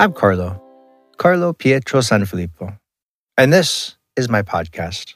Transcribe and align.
I'm 0.00 0.14
Carlo, 0.14 0.58
Carlo 1.18 1.52
Pietro 1.52 2.00
Sanfilippo, 2.00 2.78
and 3.36 3.52
this 3.52 3.98
is 4.16 4.30
my 4.30 4.40
podcast. 4.40 5.12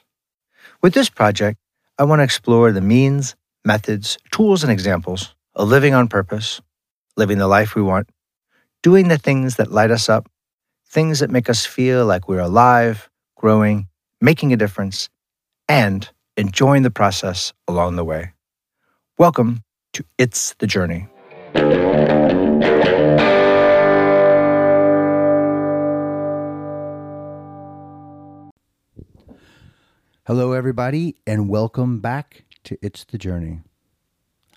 With 0.83 0.93
this 0.93 1.09
project, 1.09 1.57
I 1.97 2.03
want 2.03 2.19
to 2.19 2.23
explore 2.23 2.71
the 2.71 2.81
means, 2.81 3.35
methods, 3.65 4.19
tools, 4.29 4.61
and 4.61 4.71
examples 4.71 5.33
of 5.55 5.69
living 5.69 5.95
on 5.95 6.07
purpose, 6.07 6.61
living 7.17 7.39
the 7.39 7.47
life 7.47 7.73
we 7.73 7.81
want, 7.81 8.07
doing 8.83 9.07
the 9.07 9.17
things 9.17 9.55
that 9.55 9.71
light 9.71 9.89
us 9.89 10.07
up, 10.07 10.29
things 10.87 11.17
that 11.17 11.31
make 11.31 11.49
us 11.49 11.65
feel 11.65 12.05
like 12.05 12.29
we're 12.29 12.37
alive, 12.37 13.09
growing, 13.35 13.87
making 14.21 14.53
a 14.53 14.55
difference, 14.55 15.09
and 15.67 16.07
enjoying 16.37 16.83
the 16.83 16.91
process 16.91 17.53
along 17.67 17.95
the 17.95 18.05
way. 18.05 18.33
Welcome 19.17 19.63
to 19.93 20.05
It's 20.19 20.53
the 20.59 20.67
Journey. 20.67 21.07
Hello, 30.27 30.53
everybody, 30.53 31.17
and 31.27 31.49
welcome 31.49 31.99
back 31.99 32.45
to 32.63 32.79
It's 32.81 33.03
the 33.03 33.19
Journey. 33.19 33.59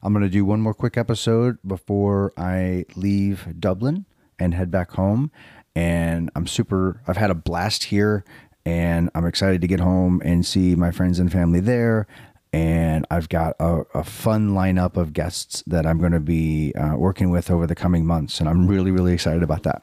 I'm 0.03 0.15
going 0.15 0.23
to 0.23 0.31
do 0.31 0.43
one 0.43 0.63
more 0.63 0.73
quick 0.73 0.97
episode 0.97 1.59
before 1.63 2.33
I 2.39 2.87
leave 2.97 3.47
Dublin 3.61 4.07
and 4.39 4.55
head 4.55 4.71
back 4.71 4.93
home. 4.93 5.31
And 5.77 6.31
I'm 6.35 6.47
super, 6.47 7.03
I've 7.07 7.19
had 7.19 7.31
a 7.31 7.35
blast 7.35 7.85
here, 7.85 8.25
and 8.65 9.11
I'm 9.15 9.27
excited 9.27 9.61
to 9.61 9.67
get 9.67 9.81
home 9.81 10.23
and 10.25 10.47
see 10.47 10.75
my 10.75 10.91
friends 10.91 11.19
and 11.19 11.31
family 11.31 11.61
there. 11.61 12.07
And 12.51 13.05
I've 13.11 13.29
got 13.29 13.55
a, 13.61 13.83
a 13.93 14.05
fun 14.05 14.53
lineup 14.53 14.97
of 14.97 15.13
guests 15.13 15.63
that 15.67 15.85
I'm 15.85 15.99
going 15.99 16.13
to 16.13 16.19
be 16.19 16.73
uh, 16.77 16.97
working 16.97 17.29
with 17.29 17.51
over 17.51 17.67
the 17.67 17.75
coming 17.75 18.07
months. 18.07 18.41
And 18.41 18.49
I'm 18.49 18.69
really, 18.69 18.91
really 18.91 19.13
excited 19.13 19.43
about 19.43 19.65
that. 19.65 19.83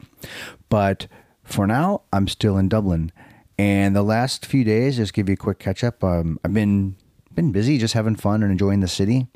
But 0.68 1.06
for 1.44 1.64
now, 1.64 2.02
I'm 2.12 2.26
still 2.26 2.58
in 2.58 2.68
Dublin 2.68 3.12
and 3.58 3.96
the 3.96 4.02
last 4.02 4.44
few 4.44 4.64
days, 4.64 4.96
just 4.96 5.14
give 5.14 5.28
you 5.28 5.34
a 5.34 5.36
quick 5.36 5.58
catch 5.58 5.82
up. 5.82 6.04
Um, 6.04 6.38
I've 6.44 6.52
been 6.52 6.96
been 7.34 7.52
busy, 7.52 7.78
just 7.78 7.94
having 7.94 8.16
fun 8.16 8.42
and 8.42 8.50
enjoying 8.50 8.80
the 8.80 8.88
city. 8.88 9.26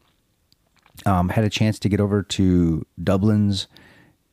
Um, 1.06 1.30
had 1.30 1.44
a 1.44 1.50
chance 1.50 1.78
to 1.80 1.88
get 1.88 2.00
over 2.00 2.22
to 2.22 2.86
Dublin's 3.02 3.66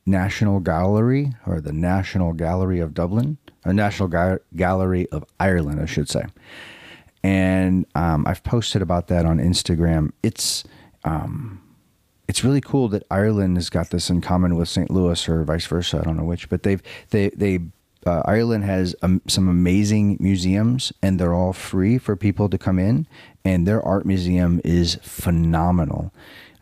National 0.04 0.60
Gallery, 0.60 1.32
or 1.46 1.60
the 1.60 1.72
National 1.72 2.32
Gallery 2.32 2.80
of 2.80 2.94
Dublin, 2.94 3.38
or 3.64 3.72
National 3.72 4.08
Ga- 4.08 4.38
Gallery 4.56 5.08
of 5.10 5.24
Ireland, 5.38 5.80
I 5.80 5.86
should 5.86 6.08
say. 6.08 6.24
And 7.22 7.86
um, 7.94 8.26
I've 8.26 8.42
posted 8.42 8.82
about 8.82 9.08
that 9.08 9.26
on 9.26 9.38
Instagram. 9.38 10.12
It's 10.22 10.64
um, 11.04 11.62
it's 12.26 12.44
really 12.44 12.60
cool 12.60 12.88
that 12.88 13.04
Ireland 13.10 13.56
has 13.56 13.70
got 13.70 13.90
this 13.90 14.10
in 14.10 14.20
common 14.20 14.56
with 14.56 14.68
St. 14.68 14.90
Louis, 14.90 15.28
or 15.28 15.44
vice 15.44 15.66
versa. 15.66 15.98
I 15.98 16.02
don't 16.02 16.16
know 16.16 16.24
which, 16.24 16.48
but 16.48 16.62
they've 16.62 16.82
they 17.10 17.30
they 17.30 17.60
uh, 18.08 18.22
Ireland 18.24 18.64
has 18.64 18.96
um, 19.02 19.20
some 19.28 19.48
amazing 19.48 20.16
museums, 20.18 20.92
and 21.02 21.20
they're 21.20 21.34
all 21.34 21.52
free 21.52 21.98
for 21.98 22.16
people 22.16 22.48
to 22.48 22.56
come 22.56 22.78
in. 22.78 23.06
And 23.44 23.66
their 23.66 23.82
art 23.82 24.06
museum 24.06 24.60
is 24.64 24.96
phenomenal. 25.02 26.12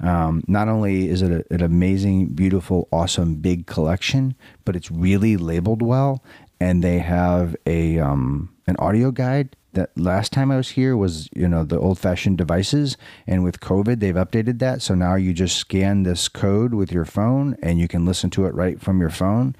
Um, 0.01 0.43
not 0.47 0.69
only 0.69 1.09
is 1.09 1.23
it 1.23 1.31
a, 1.31 1.55
an 1.55 1.63
amazing, 1.63 2.27
beautiful, 2.29 2.89
awesome, 2.93 3.37
big 3.37 3.67
collection, 3.67 4.35
but 4.65 4.77
it's 4.77 4.91
really 4.91 5.37
labeled 5.37 5.83
well. 5.83 6.23
And 6.61 6.83
they 6.83 6.99
have 6.99 7.55
a 7.65 7.99
um, 7.99 8.55
an 8.67 8.77
audio 8.79 9.11
guide 9.11 9.57
that 9.75 9.97
last 9.97 10.33
time 10.33 10.51
I 10.51 10.57
was 10.57 10.71
here 10.71 10.97
was 10.97 11.29
you 11.37 11.47
know 11.47 11.65
the 11.65 11.79
old 11.79 11.99
fashioned 11.99 12.39
devices, 12.39 12.97
and 13.27 13.45
with 13.45 13.61
COVID 13.61 14.01
they've 14.01 14.15
updated 14.15 14.59
that. 14.61 14.83
So 14.83 14.95
now 14.95 15.15
you 15.15 15.33
just 15.33 15.57
scan 15.57 16.03
this 16.03 16.29
code 16.29 16.75
with 16.75 16.91
your 16.91 17.05
phone, 17.05 17.57
and 17.63 17.79
you 17.79 17.89
can 17.89 18.05
listen 18.05 18.31
to 18.31 18.47
it 18.47 18.55
right 18.55 18.81
from 18.81 19.01
your 19.01 19.11
phone 19.11 19.55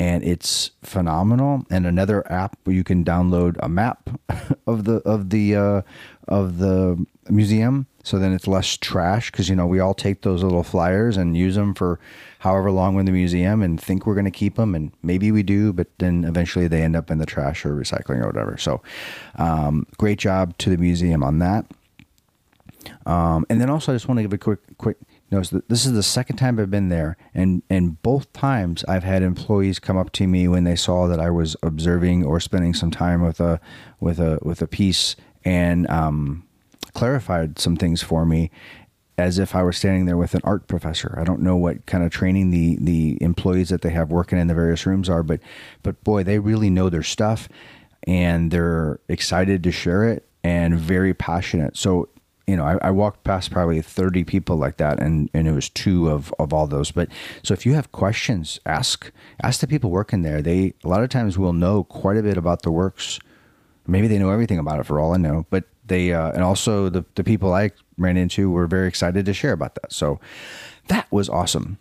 and 0.00 0.22
it's 0.22 0.70
phenomenal. 0.82 1.64
And 1.70 1.86
another 1.86 2.30
app 2.30 2.56
where 2.64 2.74
you 2.74 2.84
can 2.84 3.04
download 3.04 3.56
a 3.60 3.68
map 3.68 4.10
of 4.66 4.84
the 4.84 4.96
of 5.04 5.30
the 5.30 5.56
uh, 5.56 5.82
of 6.28 6.58
the 6.58 7.04
museum, 7.28 7.86
so 8.02 8.18
then 8.18 8.32
it's 8.32 8.46
less 8.46 8.76
trash 8.76 9.30
because 9.30 9.48
you 9.48 9.56
know 9.56 9.66
we 9.66 9.80
all 9.80 9.94
take 9.94 10.22
those 10.22 10.42
little 10.42 10.62
flyers 10.62 11.16
and 11.16 11.36
use 11.36 11.56
them 11.56 11.74
for 11.74 11.98
however 12.40 12.70
long 12.70 12.94
we're 12.94 13.00
in 13.00 13.06
the 13.06 13.12
museum 13.12 13.62
and 13.62 13.80
think 13.80 14.06
we're 14.06 14.14
going 14.14 14.24
to 14.24 14.30
keep 14.30 14.56
them, 14.56 14.74
and 14.74 14.92
maybe 15.02 15.32
we 15.32 15.42
do, 15.42 15.72
but 15.72 15.88
then 15.98 16.24
eventually 16.24 16.68
they 16.68 16.82
end 16.82 16.96
up 16.96 17.10
in 17.10 17.18
the 17.18 17.26
trash 17.26 17.66
or 17.66 17.74
recycling 17.74 18.22
or 18.22 18.26
whatever. 18.26 18.56
So, 18.56 18.82
um, 19.36 19.86
great 19.96 20.18
job 20.18 20.56
to 20.58 20.70
the 20.70 20.76
museum 20.76 21.22
on 21.22 21.38
that. 21.40 21.66
Um, 23.06 23.44
and 23.50 23.60
then 23.60 23.70
also, 23.70 23.92
I 23.92 23.94
just 23.96 24.08
want 24.08 24.18
to 24.18 24.22
give 24.22 24.32
a 24.32 24.38
quick 24.38 24.60
quick 24.78 24.96
no, 25.30 25.42
this 25.42 25.84
is 25.84 25.92
the 25.92 26.02
second 26.02 26.36
time 26.36 26.58
I've 26.58 26.70
been 26.70 26.88
there, 26.88 27.18
and 27.34 27.62
and 27.68 28.00
both 28.02 28.32
times 28.32 28.82
I've 28.88 29.04
had 29.04 29.22
employees 29.22 29.78
come 29.78 29.98
up 29.98 30.10
to 30.12 30.26
me 30.26 30.48
when 30.48 30.64
they 30.64 30.76
saw 30.76 31.06
that 31.06 31.20
I 31.20 31.28
was 31.28 31.54
observing 31.62 32.24
or 32.24 32.40
spending 32.40 32.72
some 32.72 32.90
time 32.90 33.22
with 33.22 33.38
a 33.38 33.60
with 34.00 34.18
a 34.18 34.38
with 34.42 34.62
a 34.62 34.66
piece 34.66 35.16
and 35.44 35.86
um, 35.90 36.46
clarified 36.94 37.58
some 37.58 37.76
things 37.76 38.02
for 38.02 38.24
me, 38.24 38.50
as 39.18 39.38
if 39.38 39.54
I 39.54 39.62
were 39.62 39.72
standing 39.72 40.06
there 40.06 40.16
with 40.16 40.34
an 40.34 40.40
art 40.44 40.66
professor. 40.66 41.14
I 41.20 41.24
don't 41.24 41.42
know 41.42 41.56
what 41.56 41.84
kind 41.84 42.04
of 42.04 42.10
training 42.10 42.50
the 42.50 42.78
the 42.80 43.18
employees 43.20 43.68
that 43.68 43.82
they 43.82 43.90
have 43.90 44.10
working 44.10 44.38
in 44.38 44.46
the 44.46 44.54
various 44.54 44.86
rooms 44.86 45.10
are, 45.10 45.22
but 45.22 45.40
but 45.82 46.02
boy, 46.04 46.22
they 46.22 46.38
really 46.38 46.70
know 46.70 46.88
their 46.88 47.02
stuff, 47.02 47.50
and 48.04 48.50
they're 48.50 48.98
excited 49.08 49.62
to 49.64 49.72
share 49.72 50.04
it 50.04 50.26
and 50.42 50.78
very 50.78 51.12
passionate. 51.12 51.76
So 51.76 52.08
you 52.48 52.56
know, 52.56 52.64
I, 52.64 52.88
I, 52.88 52.90
walked 52.90 53.24
past 53.24 53.50
probably 53.50 53.82
30 53.82 54.24
people 54.24 54.56
like 54.56 54.78
that 54.78 54.98
and, 54.98 55.28
and 55.34 55.46
it 55.46 55.52
was 55.52 55.68
two 55.68 56.08
of, 56.08 56.34
of 56.38 56.54
all 56.54 56.66
those. 56.66 56.90
But 56.90 57.10
so 57.42 57.52
if 57.52 57.66
you 57.66 57.74
have 57.74 57.92
questions, 57.92 58.58
ask, 58.64 59.12
ask 59.42 59.60
the 59.60 59.66
people 59.66 59.90
working 59.90 60.22
there. 60.22 60.40
They, 60.40 60.72
a 60.82 60.88
lot 60.88 61.02
of 61.02 61.10
times 61.10 61.36
will 61.36 61.52
know 61.52 61.84
quite 61.84 62.16
a 62.16 62.22
bit 62.22 62.38
about 62.38 62.62
the 62.62 62.70
works. 62.70 63.20
Maybe 63.86 64.08
they 64.08 64.18
know 64.18 64.30
everything 64.30 64.58
about 64.58 64.80
it 64.80 64.84
for 64.84 64.98
all 64.98 65.12
I 65.12 65.18
know, 65.18 65.44
but 65.50 65.64
they, 65.86 66.14
uh, 66.14 66.32
and 66.32 66.42
also 66.42 66.88
the, 66.88 67.04
the 67.16 67.24
people 67.24 67.52
I 67.52 67.72
ran 67.98 68.16
into 68.16 68.50
were 68.50 68.66
very 68.66 68.88
excited 68.88 69.26
to 69.26 69.34
share 69.34 69.52
about 69.52 69.74
that. 69.74 69.92
So 69.92 70.18
that 70.88 71.06
was 71.12 71.28
awesome. 71.28 71.76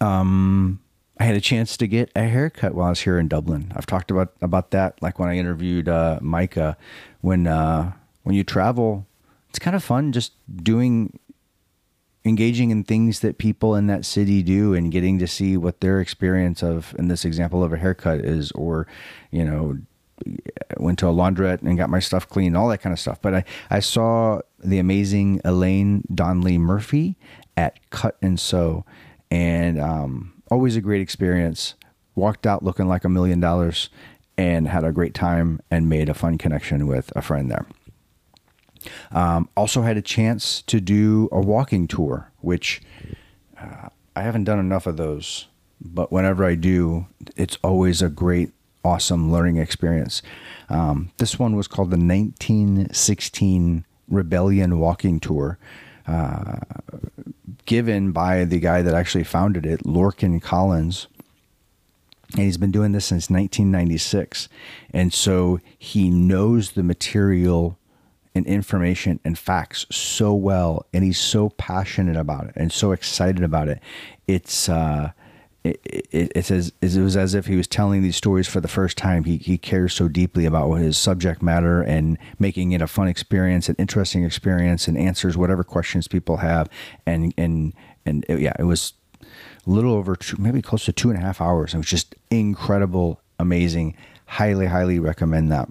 Um, 0.00 0.78
I 1.18 1.24
had 1.24 1.34
a 1.34 1.40
chance 1.40 1.76
to 1.78 1.88
get 1.88 2.12
a 2.14 2.22
haircut 2.22 2.76
while 2.76 2.86
I 2.86 2.90
was 2.90 3.00
here 3.00 3.18
in 3.18 3.26
Dublin. 3.26 3.72
I've 3.74 3.86
talked 3.86 4.12
about, 4.12 4.34
about 4.40 4.70
that. 4.70 5.02
Like 5.02 5.18
when 5.18 5.28
I 5.28 5.36
interviewed, 5.36 5.88
uh, 5.88 6.20
Micah, 6.22 6.76
when, 7.22 7.48
uh, 7.48 7.92
when 8.22 8.36
you 8.36 8.44
travel, 8.44 9.07
it's 9.58 9.64
kind 9.64 9.74
of 9.74 9.82
fun 9.82 10.12
just 10.12 10.34
doing 10.62 11.18
engaging 12.24 12.70
in 12.70 12.84
things 12.84 13.20
that 13.20 13.38
people 13.38 13.74
in 13.74 13.88
that 13.88 14.04
city 14.04 14.40
do 14.40 14.72
and 14.72 14.92
getting 14.92 15.18
to 15.18 15.26
see 15.26 15.56
what 15.56 15.80
their 15.80 16.00
experience 16.00 16.62
of 16.62 16.94
in 16.96 17.08
this 17.08 17.24
example 17.24 17.64
of 17.64 17.72
a 17.72 17.76
haircut 17.76 18.20
is 18.20 18.52
or 18.52 18.86
you 19.32 19.44
know 19.44 19.76
went 20.76 20.96
to 21.00 21.08
a 21.08 21.12
laundrette 21.12 21.60
and 21.62 21.76
got 21.76 21.90
my 21.90 21.98
stuff 21.98 22.28
cleaned 22.28 22.56
all 22.56 22.68
that 22.68 22.78
kind 22.78 22.92
of 22.92 23.00
stuff. 23.00 23.20
But 23.20 23.34
i 23.34 23.44
i 23.68 23.80
saw 23.80 24.42
the 24.60 24.78
amazing 24.78 25.40
elaine 25.44 26.04
donnelly 26.14 26.56
murphy 26.56 27.16
at 27.56 27.80
cut 27.90 28.16
and 28.22 28.38
sew. 28.38 28.84
And 29.28 29.80
um, 29.80 30.40
always 30.52 30.76
a 30.76 30.80
great 30.80 31.00
experience. 31.00 31.74
Walked 32.14 32.46
out 32.46 32.62
looking 32.62 32.86
like 32.86 33.04
a 33.04 33.08
million 33.08 33.40
dollars 33.40 33.90
and 34.36 34.68
had 34.68 34.84
a 34.84 34.92
great 34.92 35.14
time 35.14 35.60
and 35.68 35.88
made 35.88 36.08
a 36.08 36.14
fun 36.14 36.38
connection 36.38 36.86
with 36.86 37.12
a 37.16 37.22
friend 37.22 37.50
there 37.50 37.66
um, 39.12 39.48
also 39.56 39.82
had 39.82 39.96
a 39.96 40.02
chance 40.02 40.62
to 40.62 40.80
do 40.80 41.28
a 41.32 41.40
walking 41.40 41.86
tour, 41.86 42.30
which 42.40 42.80
uh, 43.60 43.88
I 44.14 44.22
haven't 44.22 44.44
done 44.44 44.58
enough 44.58 44.86
of 44.86 44.96
those, 44.96 45.46
but 45.80 46.10
whenever 46.10 46.44
I 46.44 46.54
do, 46.54 47.06
it's 47.36 47.58
always 47.62 48.02
a 48.02 48.08
great, 48.08 48.50
awesome 48.84 49.30
learning 49.30 49.56
experience. 49.56 50.22
Um, 50.68 51.10
this 51.18 51.38
one 51.38 51.56
was 51.56 51.68
called 51.68 51.90
the 51.90 51.96
1916 51.96 53.84
Rebellion 54.08 54.78
Walking 54.78 55.20
Tour. 55.20 55.58
Uh, 56.06 56.60
given 57.66 58.12
by 58.12 58.44
the 58.44 58.58
guy 58.58 58.80
that 58.80 58.94
actually 58.94 59.24
founded 59.24 59.66
it, 59.66 59.84
Lorcan 59.84 60.40
Collins. 60.40 61.06
And 62.32 62.44
he's 62.44 62.56
been 62.56 62.70
doing 62.70 62.92
this 62.92 63.04
since 63.04 63.30
1996. 63.30 64.48
And 64.92 65.12
so 65.12 65.60
he 65.78 66.08
knows 66.08 66.72
the 66.72 66.82
material 66.82 67.78
and 68.38 68.46
information 68.46 69.20
and 69.24 69.38
facts 69.38 69.84
so 69.90 70.32
well, 70.32 70.86
and 70.94 71.04
he's 71.04 71.18
so 71.18 71.50
passionate 71.50 72.16
about 72.16 72.46
it 72.46 72.52
and 72.56 72.72
so 72.72 72.92
excited 72.92 73.42
about 73.42 73.68
it. 73.68 73.80
It's 74.26 74.68
uh, 74.68 75.12
it, 75.64 75.80
it, 75.84 76.32
it's 76.34 76.50
as 76.50 76.72
it 76.80 77.02
was 77.02 77.16
as 77.16 77.34
if 77.34 77.46
he 77.46 77.56
was 77.56 77.66
telling 77.66 78.02
these 78.02 78.16
stories 78.16 78.46
for 78.46 78.60
the 78.60 78.68
first 78.68 78.96
time. 78.96 79.24
He 79.24 79.36
he 79.36 79.58
cares 79.58 79.92
so 79.92 80.08
deeply 80.08 80.46
about 80.46 80.68
what 80.68 80.80
his 80.80 80.96
subject 80.96 81.42
matter 81.42 81.82
and 81.82 82.16
making 82.38 82.72
it 82.72 82.80
a 82.80 82.86
fun 82.86 83.08
experience, 83.08 83.68
an 83.68 83.76
interesting 83.78 84.24
experience, 84.24 84.88
and 84.88 84.96
answers 84.96 85.36
whatever 85.36 85.64
questions 85.64 86.08
people 86.08 86.38
have. 86.38 86.68
And 87.04 87.34
and 87.36 87.74
and 88.06 88.24
it, 88.28 88.40
yeah, 88.40 88.54
it 88.58 88.64
was 88.64 88.94
a 89.20 89.26
little 89.70 89.92
over 89.92 90.16
two, 90.16 90.36
maybe 90.38 90.62
close 90.62 90.84
to 90.86 90.92
two 90.92 91.10
and 91.10 91.18
a 91.18 91.22
half 91.22 91.40
hours. 91.40 91.74
It 91.74 91.78
was 91.78 91.86
just 91.86 92.14
incredible, 92.30 93.20
amazing. 93.38 93.96
Highly, 94.26 94.66
highly 94.66 94.98
recommend 94.98 95.50
that. 95.52 95.68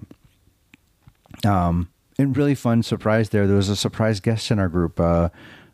Um, 1.46 1.90
and 2.18 2.36
really 2.36 2.56
fun 2.56 2.84
surprise 2.84 3.30
there. 3.30 3.48
There 3.48 3.56
was 3.56 3.70
a 3.70 3.76
surprise 3.76 4.20
guest 4.20 4.52
in 4.52 4.60
our 4.60 4.70
group. 4.70 5.00
Uh, 5.00 5.30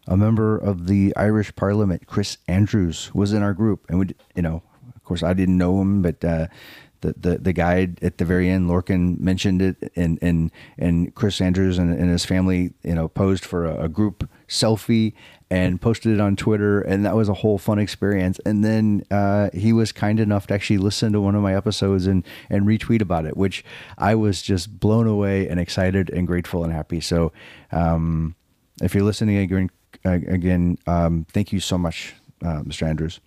a 0.07 0.17
member 0.17 0.57
of 0.57 0.87
the 0.87 1.15
Irish 1.15 1.55
Parliament, 1.55 2.07
Chris 2.07 2.37
Andrews, 2.47 3.13
was 3.13 3.31
in 3.31 3.41
our 3.41 3.53
group, 3.53 3.85
and 3.87 3.99
we, 3.99 4.07
you 4.35 4.41
know, 4.41 4.61
Of 4.95 5.03
course, 5.03 5.23
I 5.23 5.33
didn't 5.33 5.57
know 5.57 5.79
him, 5.81 6.01
but 6.01 6.23
uh, 6.25 6.47
the, 7.03 7.13
the 7.17 7.37
the 7.37 7.53
guy 7.53 7.89
at 8.01 8.17
the 8.17 8.25
very 8.25 8.49
end, 8.49 8.69
Lorcan 8.69 9.19
mentioned 9.19 9.61
it, 9.61 9.91
and 9.95 10.19
and 10.21 10.51
and 10.77 11.13
Chris 11.15 11.39
Andrews 11.39 11.77
and, 11.77 11.93
and 11.93 12.09
his 12.09 12.25
family, 12.25 12.73
you 12.83 12.95
know, 12.95 13.07
posed 13.07 13.45
for 13.45 13.65
a, 13.65 13.83
a, 13.83 13.89
group 13.89 14.29
selfie 14.53 15.13
and 15.49 15.81
posted 15.81 16.13
it 16.13 16.19
on 16.19 16.35
Twitter, 16.35 16.81
and 16.81 17.05
that 17.05 17.15
was 17.15 17.29
a 17.29 17.33
whole 17.33 17.57
fun 17.57 17.79
experience. 17.79 18.39
And 18.45 18.63
then 18.63 19.03
uh, 19.11 19.49
he 19.53 19.73
was 19.73 19.91
kind 19.91 20.19
enough 20.19 20.47
to 20.47 20.53
actually 20.53 20.77
listen 20.77 21.13
to 21.13 21.21
one 21.21 21.35
of 21.35 21.41
my 21.41 21.55
episodes 21.55 22.07
and 22.07 22.23
and 22.49 22.65
retweet 22.65 23.01
about 23.01 23.25
it, 23.25 23.35
which 23.35 23.63
I 23.97 24.15
was 24.15 24.41
just 24.41 24.79
blown 24.79 25.07
away 25.07 25.47
and 25.47 25.59
excited 25.59 26.09
and 26.09 26.25
grateful 26.25 26.63
and 26.63 26.71
happy. 26.71 27.01
So, 27.01 27.33
um, 27.71 28.35
if 28.81 28.95
you're 28.95 29.03
listening 29.03 29.37
again, 29.37 29.69
again, 30.05 30.77
um, 30.87 31.25
thank 31.31 31.51
you 31.51 31.59
so 31.59 31.77
much, 31.77 32.13
uh, 32.43 32.61
Mr. 32.61 32.87
Andrews. 32.87 33.19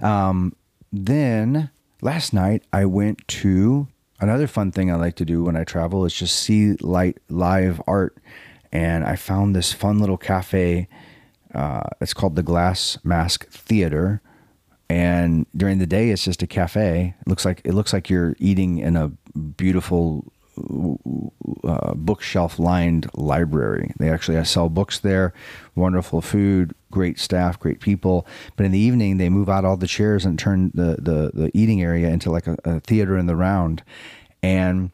Um, 0.00 0.54
then 0.92 1.70
last 2.00 2.32
night 2.32 2.62
I 2.72 2.84
went 2.86 3.26
to 3.28 3.88
another 4.20 4.46
fun 4.46 4.72
thing 4.72 4.90
I 4.90 4.96
like 4.96 5.16
to 5.16 5.24
do 5.24 5.44
when 5.44 5.56
I 5.56 5.64
travel 5.64 6.04
is 6.04 6.14
just 6.14 6.36
see 6.36 6.74
light 6.74 7.18
live 7.28 7.80
art, 7.86 8.16
and 8.72 9.04
I 9.04 9.16
found 9.16 9.54
this 9.54 9.72
fun 9.72 9.98
little 9.98 10.18
cafe. 10.18 10.88
Uh, 11.54 11.84
it's 12.00 12.14
called 12.14 12.36
the 12.36 12.42
Glass 12.42 12.98
Mask 13.04 13.48
Theater, 13.50 14.20
and 14.88 15.46
during 15.56 15.78
the 15.78 15.86
day 15.86 16.10
it's 16.10 16.24
just 16.24 16.42
a 16.42 16.46
cafe. 16.46 17.14
It 17.20 17.28
looks 17.28 17.44
like 17.44 17.62
it 17.64 17.72
looks 17.74 17.92
like 17.92 18.10
you're 18.10 18.34
eating 18.38 18.78
in 18.78 18.96
a 18.96 19.08
beautiful 19.38 20.30
uh, 21.64 21.94
bookshelf 21.94 22.58
lined 22.58 23.08
library. 23.14 23.92
They 23.98 24.10
actually 24.10 24.42
sell 24.44 24.68
books 24.68 24.98
there, 24.98 25.32
wonderful 25.74 26.20
food, 26.20 26.74
great 26.90 27.18
staff, 27.18 27.58
great 27.58 27.80
people. 27.80 28.26
But 28.56 28.66
in 28.66 28.72
the 28.72 28.78
evening, 28.78 29.18
they 29.18 29.28
move 29.28 29.48
out 29.48 29.64
all 29.64 29.76
the 29.76 29.86
chairs 29.86 30.24
and 30.24 30.38
turn 30.38 30.70
the, 30.74 30.96
the, 30.98 31.30
the 31.34 31.50
eating 31.54 31.82
area 31.82 32.08
into 32.08 32.30
like 32.30 32.46
a, 32.46 32.56
a 32.64 32.80
theater 32.80 33.16
in 33.16 33.26
the 33.26 33.36
round. 33.36 33.82
And 34.42 34.90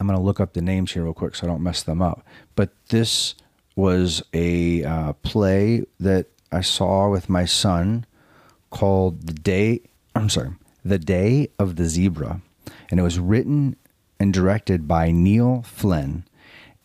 I'm 0.00 0.06
going 0.06 0.18
to 0.18 0.24
look 0.24 0.40
up 0.40 0.52
the 0.52 0.62
names 0.62 0.92
here 0.92 1.04
real 1.04 1.14
quick 1.14 1.34
so 1.34 1.46
I 1.46 1.50
don't 1.50 1.62
mess 1.62 1.82
them 1.82 2.02
up. 2.02 2.24
But 2.56 2.70
this 2.88 3.34
was 3.76 4.22
a 4.32 4.84
uh, 4.84 5.12
play 5.14 5.84
that 6.00 6.26
I 6.52 6.60
saw 6.60 7.10
with 7.10 7.28
my 7.28 7.44
son 7.44 8.06
called 8.70 9.26
The 9.26 9.34
Day, 9.34 9.82
I'm 10.14 10.28
sorry, 10.28 10.50
The 10.84 10.98
Day 10.98 11.48
of 11.58 11.76
the 11.76 11.86
Zebra. 11.86 12.40
And 12.90 13.00
it 13.00 13.02
was 13.02 13.18
written 13.18 13.76
and 14.20 14.32
directed 14.32 14.86
by 14.86 15.10
Neil 15.10 15.62
Flynn. 15.62 16.24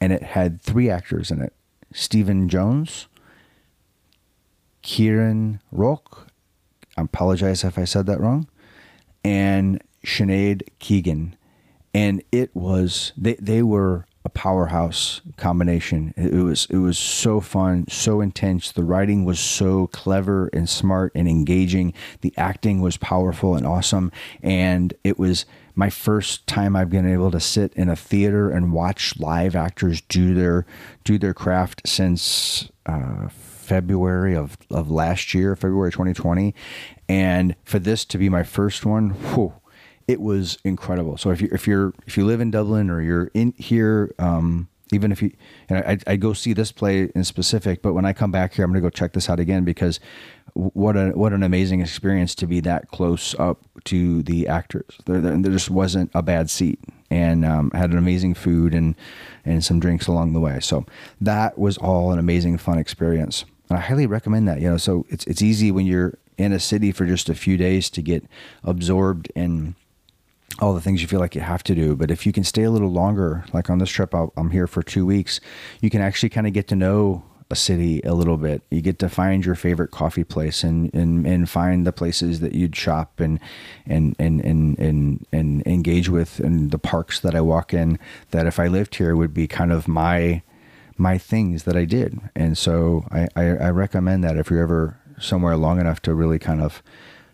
And 0.01 0.13
it 0.13 0.23
had 0.23 0.61
three 0.61 0.89
actors 0.89 1.31
in 1.31 1.41
it 1.41 1.53
Stephen 1.93 2.49
Jones, 2.49 3.07
Kieran 4.81 5.59
Rourke, 5.71 6.27
I 6.99 7.01
apologize 7.01 7.63
if 7.63 7.77
I 7.77 7.85
said 7.85 8.05
that 8.07 8.19
wrong, 8.19 8.47
and 9.23 9.81
Sinead 10.05 10.67
Keegan. 10.79 11.35
And 11.93 12.21
it 12.31 12.55
was, 12.55 13.13
they, 13.17 13.35
they 13.35 13.63
were 13.63 14.05
a 14.25 14.29
powerhouse 14.29 15.21
combination. 15.37 16.13
It 16.17 16.43
was 16.43 16.67
it 16.69 16.77
was 16.77 16.97
so 16.97 17.39
fun, 17.39 17.87
so 17.87 18.21
intense. 18.21 18.71
The 18.71 18.83
writing 18.83 19.25
was 19.25 19.39
so 19.39 19.87
clever 19.87 20.49
and 20.53 20.69
smart 20.69 21.13
and 21.15 21.27
engaging. 21.27 21.93
The 22.21 22.33
acting 22.37 22.81
was 22.81 22.97
powerful 22.97 23.55
and 23.55 23.65
awesome, 23.65 24.11
and 24.43 24.93
it 25.03 25.17
was 25.17 25.45
my 25.73 25.89
first 25.89 26.45
time 26.45 26.75
I've 26.75 26.89
been 26.89 27.09
able 27.09 27.31
to 27.31 27.39
sit 27.39 27.73
in 27.73 27.87
a 27.87 27.95
theater 27.95 28.49
and 28.49 28.73
watch 28.73 29.17
live 29.17 29.55
actors 29.55 30.01
do 30.01 30.33
their 30.33 30.65
do 31.05 31.17
their 31.17 31.33
craft 31.33 31.83
since 31.87 32.69
uh, 32.85 33.29
February 33.29 34.35
of, 34.35 34.57
of 34.69 34.91
last 34.91 35.33
year, 35.33 35.55
February 35.55 35.91
2020, 35.91 36.53
and 37.07 37.55
for 37.63 37.79
this 37.79 38.03
to 38.05 38.17
be 38.17 38.27
my 38.27 38.43
first 38.43 38.85
one, 38.85 39.11
whew, 39.11 39.53
it 40.09 40.19
was 40.19 40.57
incredible. 40.63 41.17
So 41.17 41.29
if 41.29 41.39
you 41.39 41.49
if 41.51 41.67
you're 41.67 41.93
if 42.07 42.17
you 42.17 42.25
live 42.25 42.41
in 42.41 42.49
Dublin 42.49 42.89
or 42.89 42.99
you're 42.99 43.29
in 43.35 43.53
here, 43.57 44.11
um, 44.17 44.67
even 44.91 45.11
if 45.11 45.21
you, 45.21 45.31
know, 45.69 45.83
I, 45.85 45.99
I 46.07 46.15
go 46.15 46.33
see 46.33 46.53
this 46.53 46.71
play 46.71 47.11
in 47.13 47.23
specific, 47.23 47.83
but 47.83 47.93
when 47.93 48.05
I 48.05 48.13
come 48.13 48.31
back 48.31 48.55
here, 48.55 48.65
I'm 48.65 48.73
to 48.73 48.81
go 48.81 48.89
check 48.89 49.13
this 49.13 49.29
out 49.29 49.39
again 49.39 49.65
because 49.65 49.99
what 50.53 50.97
a 50.97 51.09
what 51.09 51.31
an 51.31 51.43
amazing 51.43 51.81
experience 51.81 52.33
to 52.35 52.47
be 52.47 52.59
that 52.61 52.89
close 52.89 53.35
up 53.37 53.59
to 53.83 54.23
the 54.23 54.47
actors. 54.47 54.97
There, 55.05 55.21
there, 55.21 55.51
just 55.51 55.69
wasn't 55.69 56.09
a 56.15 56.23
bad 56.23 56.49
seat, 56.49 56.79
and 57.11 57.45
um, 57.45 57.69
had 57.75 57.91
an 57.91 57.99
amazing 57.99 58.33
food 58.33 58.73
and 58.73 58.95
and 59.45 59.63
some 59.63 59.79
drinks 59.79 60.07
along 60.07 60.33
the 60.33 60.39
way. 60.39 60.59
So 60.59 60.87
that 61.21 61.59
was 61.59 61.77
all 61.77 62.11
an 62.11 62.17
amazing 62.17 62.57
fun 62.57 62.79
experience. 62.79 63.45
And 63.69 63.77
I 63.77 63.81
highly 63.81 64.07
recommend 64.07 64.47
that. 64.47 64.59
You 64.59 64.71
know, 64.71 64.77
so 64.77 65.05
it's 65.09 65.27
it's 65.27 65.43
easy 65.43 65.71
when 65.71 65.85
you're 65.85 66.17
in 66.39 66.51
a 66.51 66.59
city 66.59 66.91
for 66.91 67.05
just 67.05 67.29
a 67.29 67.35
few 67.35 67.57
days 67.57 67.91
to 67.91 68.01
get 68.01 68.25
absorbed 68.63 69.31
in 69.35 69.75
all 70.61 70.73
the 70.73 70.81
things 70.81 71.01
you 71.01 71.07
feel 71.07 71.19
like 71.19 71.35
you 71.35 71.41
have 71.41 71.63
to 71.63 71.75
do. 71.75 71.95
But 71.95 72.11
if 72.11 72.25
you 72.25 72.31
can 72.31 72.43
stay 72.43 72.63
a 72.63 72.71
little 72.71 72.91
longer, 72.91 73.45
like 73.53 73.69
on 73.69 73.79
this 73.79 73.89
trip, 73.89 74.13
i 74.13 74.27
am 74.37 74.51
here 74.51 74.67
for 74.67 74.83
two 74.83 75.05
weeks, 75.05 75.39
you 75.81 75.89
can 75.89 76.01
actually 76.01 76.29
kind 76.29 76.47
of 76.47 76.53
get 76.53 76.67
to 76.69 76.75
know 76.75 77.23
a 77.51 77.55
city 77.55 78.01
a 78.03 78.13
little 78.13 78.37
bit. 78.37 78.61
You 78.69 78.81
get 78.81 78.99
to 78.99 79.09
find 79.09 79.43
your 79.43 79.55
favorite 79.55 79.89
coffee 79.89 80.23
place 80.23 80.63
and, 80.63 80.93
and, 80.93 81.25
and 81.25 81.49
find 81.49 81.85
the 81.85 81.91
places 81.91 82.41
that 82.41 82.53
you'd 82.53 82.75
shop 82.75 83.19
and, 83.19 83.39
and, 83.87 84.15
and, 84.19 84.41
and, 84.41 84.77
and, 84.77 85.25
and 85.31 85.65
engage 85.65 86.09
with 86.09 86.39
and 86.39 86.69
the 86.69 86.77
parks 86.77 87.19
that 87.21 87.33
I 87.33 87.41
walk 87.41 87.73
in 87.73 87.97
that 88.31 88.45
if 88.45 88.59
I 88.59 88.67
lived 88.67 88.95
here 88.95 89.15
would 89.15 89.33
be 89.33 89.47
kind 89.47 89.71
of 89.71 89.87
my, 89.87 90.43
my 90.97 91.17
things 91.17 91.63
that 91.63 91.75
I 91.75 91.85
did. 91.85 92.19
And 92.35 92.55
so 92.55 93.05
I, 93.11 93.27
I, 93.35 93.43
I 93.45 93.69
recommend 93.71 94.23
that 94.23 94.37
if 94.37 94.51
you're 94.51 94.61
ever 94.61 94.99
somewhere 95.19 95.57
long 95.57 95.79
enough 95.79 96.01
to 96.03 96.13
really 96.13 96.37
kind 96.37 96.61
of 96.61 96.83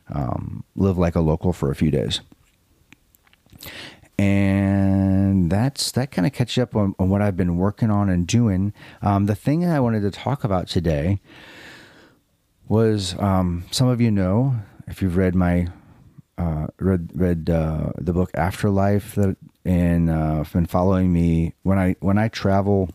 um, 0.09 0.63
live 0.75 0.97
like 0.97 1.15
a 1.15 1.21
local 1.21 1.51
for 1.51 1.71
a 1.71 1.75
few 1.75 1.91
days 1.91 2.21
and 4.17 5.51
that's 5.51 5.91
that 5.91 6.11
kind 6.11 6.25
of 6.25 6.33
catches 6.33 6.61
up 6.61 6.75
on, 6.75 6.95
on, 6.97 7.09
what 7.09 7.21
I've 7.21 7.35
been 7.35 7.57
working 7.57 7.89
on 7.89 8.09
and 8.09 8.25
doing. 8.25 8.73
Um, 9.01 9.25
the 9.25 9.35
thing 9.35 9.59
that 9.61 9.75
I 9.75 9.79
wanted 9.79 10.01
to 10.01 10.11
talk 10.11 10.43
about 10.43 10.67
today 10.67 11.19
was 12.67 13.17
um, 13.19 13.65
some 13.71 13.87
of 13.87 13.99
you 13.99 14.11
know 14.11 14.55
if 14.87 15.01
you've 15.01 15.17
read 15.17 15.35
my 15.35 15.67
uh, 16.37 16.67
read 16.79 17.09
read 17.13 17.49
uh, 17.49 17.91
the 17.97 18.13
book 18.13 18.31
Afterlife 18.35 19.15
that 19.15 19.37
and 19.65 20.09
uh, 20.09 20.43
been 20.51 20.65
following 20.65 21.11
me 21.11 21.53
when 21.63 21.77
I 21.77 21.95
when 21.99 22.17
I 22.17 22.29
travel 22.29 22.89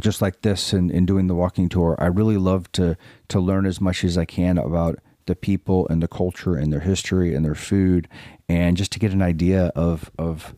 just 0.00 0.22
like 0.22 0.40
this 0.42 0.72
and, 0.72 0.90
and 0.90 1.06
doing 1.06 1.26
the 1.26 1.34
walking 1.34 1.68
tour 1.68 1.96
I 1.98 2.06
really 2.06 2.36
love 2.36 2.70
to 2.72 2.96
to 3.28 3.40
learn 3.40 3.66
as 3.66 3.80
much 3.80 4.04
as 4.04 4.16
I 4.16 4.24
can 4.24 4.58
about 4.58 4.98
the 5.26 5.36
people 5.36 5.86
and 5.88 6.02
the 6.02 6.08
culture 6.08 6.56
and 6.56 6.72
their 6.72 6.80
history 6.80 7.34
and 7.34 7.44
their 7.44 7.54
food 7.54 8.08
and 8.48 8.76
just 8.76 8.92
to 8.92 8.98
get 8.98 9.12
an 9.12 9.22
idea 9.22 9.66
of 9.74 10.10
of 10.18 10.54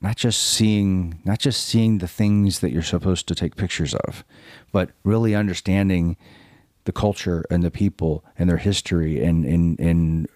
not 0.00 0.16
just 0.16 0.42
seeing 0.42 1.20
not 1.24 1.38
just 1.38 1.64
seeing 1.64 1.98
the 1.98 2.08
things 2.08 2.60
that 2.60 2.70
you're 2.72 2.82
supposed 2.82 3.26
to 3.28 3.34
take 3.34 3.56
pictures 3.56 3.94
of 3.94 4.24
but 4.72 4.90
really 5.04 5.34
understanding 5.34 6.16
the 6.84 6.92
culture 6.92 7.44
and 7.50 7.62
the 7.62 7.70
people 7.70 8.24
and 8.38 8.48
their 8.48 8.58
history 8.58 9.22
and 9.22 9.44
and, 9.44 9.78
and 9.80 10.28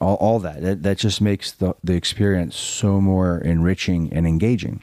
all, 0.00 0.16
all 0.16 0.38
that. 0.38 0.62
that 0.62 0.82
that 0.82 0.98
just 0.98 1.20
makes 1.20 1.52
the, 1.52 1.74
the 1.82 1.94
experience 1.94 2.56
so 2.56 3.00
more 3.00 3.38
enriching 3.38 4.12
and 4.12 4.26
engaging 4.26 4.82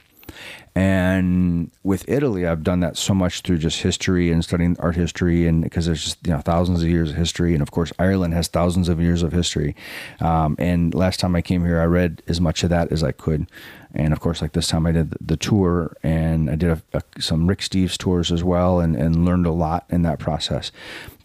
and 0.76 1.70
with 1.84 2.06
Italy, 2.06 2.46
I've 2.46 2.62
done 2.62 2.80
that 2.80 2.98
so 2.98 3.14
much 3.14 3.40
through 3.40 3.56
just 3.58 3.80
history 3.80 4.30
and 4.30 4.44
studying 4.44 4.76
art 4.78 4.94
history, 4.94 5.46
and 5.46 5.62
because 5.62 5.86
there's 5.86 6.04
just 6.04 6.26
you 6.26 6.34
know 6.34 6.40
thousands 6.40 6.82
of 6.82 6.88
years 6.90 7.10
of 7.10 7.16
history, 7.16 7.54
and 7.54 7.62
of 7.62 7.70
course 7.70 7.94
Ireland 7.98 8.34
has 8.34 8.48
thousands 8.48 8.90
of 8.90 9.00
years 9.00 9.22
of 9.22 9.32
history. 9.32 9.74
Um, 10.20 10.54
and 10.58 10.94
last 10.94 11.18
time 11.18 11.34
I 11.34 11.40
came 11.40 11.64
here, 11.64 11.80
I 11.80 11.86
read 11.86 12.22
as 12.28 12.42
much 12.42 12.62
of 12.62 12.68
that 12.68 12.92
as 12.92 13.02
I 13.02 13.12
could, 13.12 13.50
and 13.94 14.12
of 14.12 14.20
course, 14.20 14.42
like 14.42 14.52
this 14.52 14.68
time 14.68 14.84
I 14.84 14.92
did 14.92 15.14
the 15.18 15.38
tour, 15.38 15.96
and 16.02 16.50
I 16.50 16.56
did 16.56 16.70
a, 16.70 16.82
a, 16.92 17.02
some 17.20 17.46
Rick 17.46 17.60
Steves 17.60 17.96
tours 17.96 18.30
as 18.30 18.44
well, 18.44 18.78
and 18.78 18.94
and 18.94 19.24
learned 19.24 19.46
a 19.46 19.52
lot 19.52 19.86
in 19.88 20.02
that 20.02 20.18
process. 20.18 20.72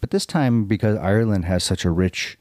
But 0.00 0.12
this 0.12 0.24
time, 0.24 0.64
because 0.64 0.96
Ireland 0.96 1.44
has 1.44 1.62
such 1.62 1.84
a 1.84 1.90
rich, 1.90 2.38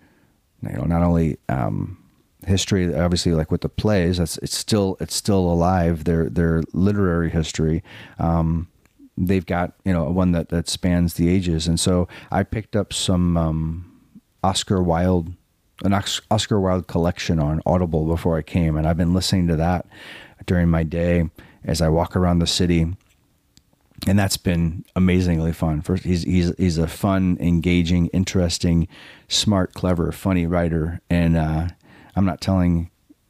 you 0.64 0.78
know, 0.78 0.86
not 0.86 1.04
only 1.04 1.40
um, 1.50 2.01
history 2.48 2.94
obviously 2.96 3.34
like 3.34 3.52
with 3.52 3.62
the 3.62 3.70
plays 3.70 4.18
that's 4.18 4.38
it's 4.40 4.58
still 4.58 4.98
it's 5.00 5.16
still 5.16 5.52
alive 5.52 6.06
their 6.06 6.30
their 6.30 6.64
literary 6.74 7.30
history. 7.30 7.84
Um, 8.20 8.68
they've 9.18 9.46
got 9.46 9.74
you 9.86 9.94
know 9.94 10.06
one 10.06 10.32
that 10.32 10.50
that 10.50 10.68
spans 10.68 11.16
the 11.16 11.30
ages. 11.30 11.68
And 11.68 11.80
so 11.80 12.08
i 12.32 12.44
picked 12.44 12.76
up 12.76 12.94
some 12.94 13.38
um, 13.38 14.02
oscar 14.44 14.82
wilde 14.82 15.34
an 15.84 15.94
oscar 15.94 16.60
wilde 16.60 16.88
collection 16.88 17.40
on 17.40 17.62
audible 17.66 18.06
before 18.06 18.38
i 18.38 18.42
came. 18.42 18.76
And 18.78 18.88
i've 18.88 18.98
been 18.98 19.14
listening 19.14 19.48
to 19.48 19.56
that 19.58 19.86
during 20.46 20.70
my 20.70 20.84
day 20.84 21.30
as 21.64 21.82
i 21.82 21.90
walk 21.90 22.16
around 22.16 22.40
the 22.40 22.48
city. 22.48 22.94
And 24.08 24.18
that's 24.18 24.38
been 24.38 24.84
amazingly 24.96 25.54
fun. 25.54 25.82
First, 25.82 26.06
he's 26.06 26.24
he's 26.24 26.52
he's 26.58 26.80
a 26.80 26.88
fun, 26.88 27.38
engaging, 27.40 28.08
interesting, 28.08 28.88
smart, 29.28 29.76
clever, 29.76 30.12
funny 30.12 30.48
writer, 30.48 31.02
and 31.08 31.38
uh, 31.38 31.68
I'm 32.16 32.26
not 32.26 32.42
telling 32.42 32.90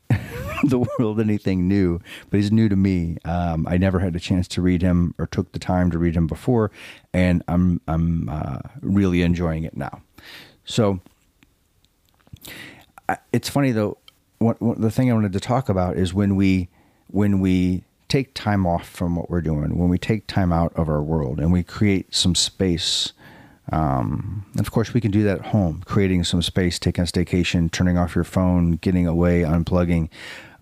the 0.64 0.80
world 0.80 1.20
anything 1.20 1.68
new, 1.68 2.00
but 2.30 2.38
he's 2.38 2.52
new 2.52 2.70
to 2.70 2.76
me. 2.76 3.18
Um, 3.26 3.68
I 3.68 3.78
never 3.78 4.00
had 4.00 4.16
a 4.16 4.20
chance 4.20 4.48
to 4.50 4.62
read 4.62 4.82
him 4.82 5.14
or 5.18 5.28
took 5.28 5.52
the 5.52 5.60
time 5.60 5.92
to 5.92 5.98
read 5.98 6.16
him 6.16 6.28
before, 6.28 6.72
and 7.14 7.44
I'm 7.48 7.82
I'm 7.88 8.30
uh, 8.30 8.60
really 8.82 9.22
enjoying 9.22 9.64
it 9.64 9.76
now. 9.76 10.02
So 10.66 11.00
it's 13.32 13.50
funny 13.50 13.72
though. 13.72 13.98
What, 14.40 14.60
what, 14.62 14.82
the 14.82 14.90
thing 14.90 15.12
I 15.12 15.14
wanted 15.14 15.34
to 15.34 15.40
talk 15.40 15.70
about 15.70 15.98
is 15.98 16.14
when 16.14 16.36
we 16.36 16.70
when 17.08 17.40
we 17.40 17.84
take 18.08 18.34
time 18.34 18.66
off 18.66 18.90
from 18.90 19.16
what 19.16 19.30
we're 19.30 19.42
doing, 19.42 19.78
when 19.78 19.90
we 19.90 19.98
take 19.98 20.28
time 20.28 20.52
out 20.52 20.74
of 20.76 20.90
our 20.90 21.02
world, 21.02 21.40
and 21.40 21.52
we 21.52 21.64
create 21.64 22.14
some 22.14 22.36
space. 22.36 23.14
Um, 23.72 24.46
and 24.51 24.60
of 24.60 24.72
course, 24.72 24.94
we 24.94 25.01
can 25.01 25.12
do 25.12 25.24
that 25.24 25.40
at 25.40 25.46
home, 25.48 25.84
creating 25.86 26.24
some 26.25 26.42
space, 26.42 26.78
taking 26.78 27.04
a 27.04 27.08
staycation, 27.08 27.72
turning 27.72 27.98
off 27.98 28.16
your 28.16 28.25
phone, 28.25 28.74
getting 28.74 29.08
away, 29.08 29.42
unplugging. 29.42 30.10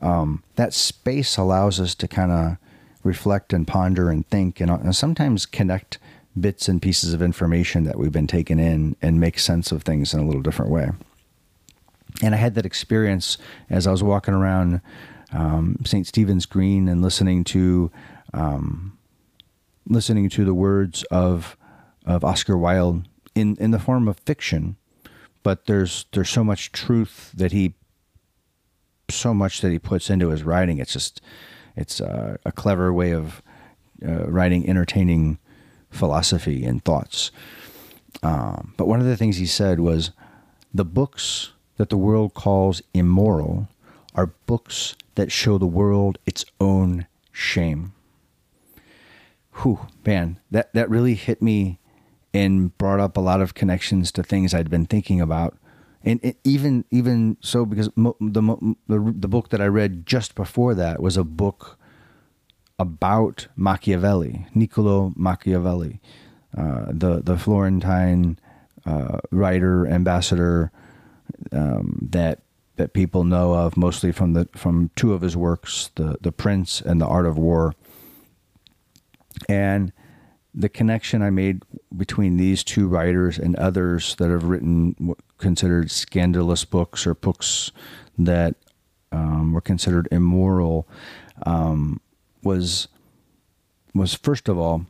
Um, 0.01 0.43
that 0.55 0.73
space 0.73 1.35
allows 1.37 1.79
us 1.79 1.95
to 1.95 2.07
kind 2.07 2.31
of 2.31 2.57
reflect 3.03 3.51
and 3.51 3.67
ponder 3.67 4.09
and 4.09 4.27
think, 4.27 4.59
and, 4.59 4.69
and 4.69 4.95
sometimes 4.95 5.45
connect 5.45 5.97
bits 6.39 6.67
and 6.67 6.81
pieces 6.81 7.13
of 7.13 7.21
information 7.21 7.83
that 7.85 7.97
we've 7.97 8.11
been 8.11 8.27
taking 8.27 8.59
in 8.59 8.95
and 9.01 9.19
make 9.19 9.39
sense 9.39 9.71
of 9.71 9.83
things 9.83 10.13
in 10.13 10.19
a 10.19 10.25
little 10.25 10.41
different 10.41 10.71
way. 10.71 10.89
And 12.21 12.35
I 12.35 12.37
had 12.37 12.55
that 12.55 12.65
experience 12.65 13.37
as 13.69 13.87
I 13.87 13.91
was 13.91 14.03
walking 14.03 14.33
around 14.33 14.81
um, 15.31 15.77
St. 15.85 16.05
Stephen's 16.05 16.45
Green 16.45 16.87
and 16.87 17.01
listening 17.01 17.43
to 17.45 17.91
um, 18.33 18.97
listening 19.87 20.29
to 20.29 20.45
the 20.45 20.53
words 20.53 21.03
of 21.05 21.57
of 22.09 22.25
Oscar 22.25 22.57
Wilde 22.57 23.07
in 23.35 23.55
in 23.57 23.71
the 23.71 23.79
form 23.79 24.07
of 24.07 24.17
fiction, 24.19 24.75
but 25.43 25.67
there's 25.67 26.07
there's 26.11 26.29
so 26.29 26.43
much 26.43 26.71
truth 26.71 27.31
that 27.35 27.51
he 27.51 27.75
so 29.09 29.33
much 29.33 29.61
that 29.61 29.71
he 29.71 29.79
puts 29.79 30.09
into 30.09 30.29
his 30.29 30.43
writing. 30.43 30.79
It's 30.79 30.93
just 30.93 31.21
it's 31.75 32.01
a, 32.01 32.39
clever 32.55 32.91
way 32.91 33.13
of 33.13 33.41
uh, 34.05 34.25
writing 34.25 34.67
entertaining 34.67 35.37
philosophy 35.91 36.65
and 36.65 36.83
thoughts. 36.83 37.31
Um, 38.23 38.73
but 38.75 38.87
one 38.87 38.99
of 38.99 39.05
the 39.05 39.15
things 39.15 39.37
he 39.37 39.45
said 39.45 39.79
was 39.79 40.11
the 40.73 40.85
books 40.85 41.51
that 41.77 41.89
the 41.89 41.97
world 41.97 42.33
calls 42.33 42.81
immoral 42.93 43.69
are 44.15 44.33
books 44.45 44.95
that 45.15 45.31
show 45.31 45.57
the 45.57 45.67
world 45.67 46.17
its 46.25 46.43
own 46.59 47.07
shame. 47.31 47.93
Whew, 49.61 49.87
man, 50.05 50.39
that, 50.51 50.73
that 50.73 50.89
really 50.89 51.15
hit 51.15 51.41
me 51.41 51.78
and 52.33 52.77
brought 52.77 52.99
up 52.99 53.17
a 53.17 53.21
lot 53.21 53.41
of 53.41 53.53
connections 53.53 54.11
to 54.11 54.23
things 54.23 54.53
I'd 54.53 54.69
been 54.69 54.85
thinking 54.85 55.21
about. 55.21 55.57
And 56.03 56.19
it, 56.23 56.37
even 56.43 56.85
even 56.91 57.37
so, 57.41 57.65
because 57.65 57.89
mo, 57.95 58.15
the, 58.21 58.75
the 58.87 59.13
the 59.17 59.27
book 59.27 59.49
that 59.49 59.59
I 59.59 59.65
read 59.65 60.05
just 60.05 60.33
before 60.33 60.73
that 60.75 61.01
was 61.01 61.17
a 61.17 61.23
book 61.23 61.77
about 62.77 63.47
Machiavelli, 63.57 64.47
Niccolo 64.55 65.13
Machiavelli, 65.17 65.99
uh, 66.57 66.85
the 66.89 67.21
the 67.21 67.37
Florentine 67.37 68.39
uh, 68.85 69.19
writer 69.31 69.85
ambassador 69.87 70.71
um, 71.51 72.07
that 72.11 72.39
that 72.77 72.93
people 72.93 73.25
know 73.25 73.53
of 73.53 73.75
mostly 73.75 74.13
from 74.13 74.33
the 74.33 74.47
from 74.55 74.89
two 74.95 75.13
of 75.13 75.21
his 75.21 75.35
works, 75.35 75.91
the 75.95 76.17
the 76.21 76.31
Prince 76.31 76.79
and 76.79 77.01
the 77.01 77.07
Art 77.07 77.25
of 77.25 77.37
War. 77.37 77.73
And 79.47 79.91
the 80.59 80.69
connection 80.69 81.21
I 81.21 81.29
made 81.29 81.63
between 81.95 82.35
these 82.35 82.65
two 82.65 82.87
writers 82.87 83.39
and 83.39 83.55
others 83.55 84.15
that 84.15 84.29
have 84.29 84.43
written 84.43 85.15
considered 85.37 85.89
scandalous 85.89 86.65
books 86.65 87.07
or 87.07 87.15
books 87.15 87.71
that 88.17 88.55
um, 89.13 89.53
were 89.53 89.61
considered 89.61 90.09
immoral 90.11 90.85
um, 91.45 92.01
was 92.43 92.89
was 93.95 94.13
first 94.13 94.49
of 94.49 94.57
all, 94.57 94.85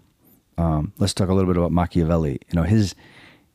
um, 0.57 0.91
let's 0.97 1.13
talk 1.13 1.29
a 1.29 1.33
little 1.33 1.51
bit 1.51 1.57
about 1.57 1.71
Machiavelli. 1.71 2.39
You 2.51 2.55
know, 2.55 2.63
his 2.63 2.95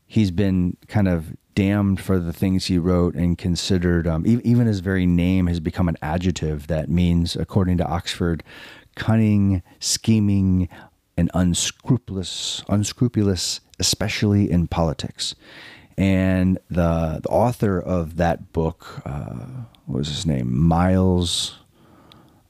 he's 0.07 0.31
been 0.31 0.77
kind 0.87 1.09
of 1.09 1.35
damned 1.53 1.99
for 1.99 2.17
the 2.17 2.33
things 2.33 2.65
he 2.65 2.77
wrote 2.77 3.15
and 3.15 3.37
considered. 3.37 4.07
Um, 4.07 4.23
even 4.25 4.67
his 4.67 4.79
very 4.79 5.05
name 5.05 5.47
has 5.47 5.59
become 5.59 5.89
an 5.89 5.97
adjective 6.01 6.67
that 6.67 6.89
means, 6.89 7.35
according 7.35 7.77
to 7.77 7.85
Oxford, 7.85 8.41
cunning, 8.95 9.61
scheming, 9.79 10.69
and 11.17 11.29
unscrupulous. 11.33 12.63
Unscrupulous, 12.69 13.61
especially 13.79 14.49
in 14.51 14.67
politics. 14.67 15.35
And 15.97 16.59
the 16.69 17.19
the 17.23 17.29
author 17.29 17.79
of 17.79 18.17
that 18.17 18.51
book, 18.51 19.01
uh, 19.05 19.45
what 19.85 19.99
was 19.99 20.07
his 20.09 20.25
name? 20.25 20.53
Miles 20.57 21.57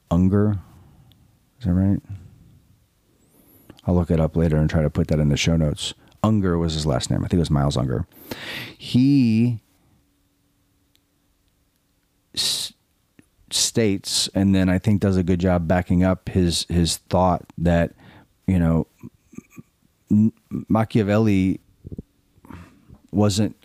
Unger. 0.09 0.59
Is 1.59 1.65
that 1.65 1.73
right? 1.73 2.01
I'll 3.85 3.93
look 3.93 4.09
it 4.09 4.19
up 4.19 4.35
later 4.35 4.57
and 4.57 4.67
try 4.67 4.81
to 4.81 4.89
put 4.89 5.09
that 5.09 5.19
in 5.19 5.29
the 5.29 5.37
show 5.37 5.55
notes. 5.55 5.93
Unger 6.23 6.57
was 6.57 6.73
his 6.73 6.87
last 6.87 7.11
name. 7.11 7.23
I 7.23 7.27
think 7.27 7.37
it 7.37 7.39
was 7.39 7.51
Miles 7.51 7.77
Unger. 7.77 8.07
He 8.75 9.59
s- 12.33 12.73
states, 13.51 14.27
and 14.33 14.55
then 14.55 14.69
I 14.69 14.79
think 14.79 15.01
does 15.01 15.17
a 15.17 15.23
good 15.23 15.39
job 15.39 15.67
backing 15.67 16.03
up 16.03 16.29
his 16.29 16.65
his 16.67 16.97
thought 16.97 17.45
that 17.59 17.93
you 18.47 18.59
know 18.59 18.87
Machiavelli 20.69 21.59
wasn't 23.11 23.55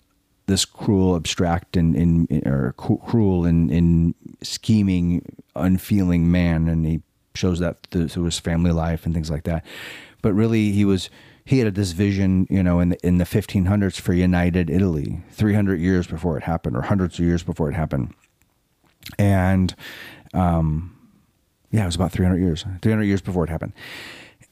this 0.46 0.64
cruel, 0.64 1.16
abstract, 1.16 1.76
and, 1.76 1.94
and 1.94 2.46
or 2.46 2.74
cruel 2.76 3.44
and, 3.44 3.70
and 3.70 4.14
scheming, 4.42 5.24
unfeeling 5.54 6.30
man, 6.30 6.68
and 6.68 6.84
he 6.84 7.00
shows 7.34 7.60
that 7.60 7.86
through 7.90 8.24
his 8.24 8.38
family 8.38 8.72
life 8.72 9.06
and 9.06 9.14
things 9.14 9.30
like 9.30 9.44
that. 9.44 9.64
But 10.22 10.32
really, 10.34 10.72
he 10.72 10.84
was 10.84 11.08
he 11.44 11.60
had 11.60 11.74
this 11.74 11.92
vision, 11.92 12.46
you 12.50 12.62
know, 12.62 12.80
in 12.80 12.90
the, 12.90 13.06
in 13.06 13.18
the 13.18 13.24
1500s 13.24 13.98
for 14.00 14.12
united 14.12 14.70
Italy, 14.70 15.20
300 15.30 15.80
years 15.80 16.06
before 16.06 16.36
it 16.36 16.44
happened, 16.44 16.76
or 16.76 16.82
hundreds 16.82 17.18
of 17.18 17.24
years 17.24 17.42
before 17.42 17.70
it 17.70 17.74
happened, 17.74 18.12
and 19.18 19.74
um, 20.34 20.96
yeah, 21.70 21.84
it 21.84 21.86
was 21.86 21.96
about 21.96 22.12
300 22.12 22.38
years, 22.38 22.64
300 22.82 23.04
years 23.04 23.20
before 23.20 23.44
it 23.44 23.50
happened. 23.50 23.72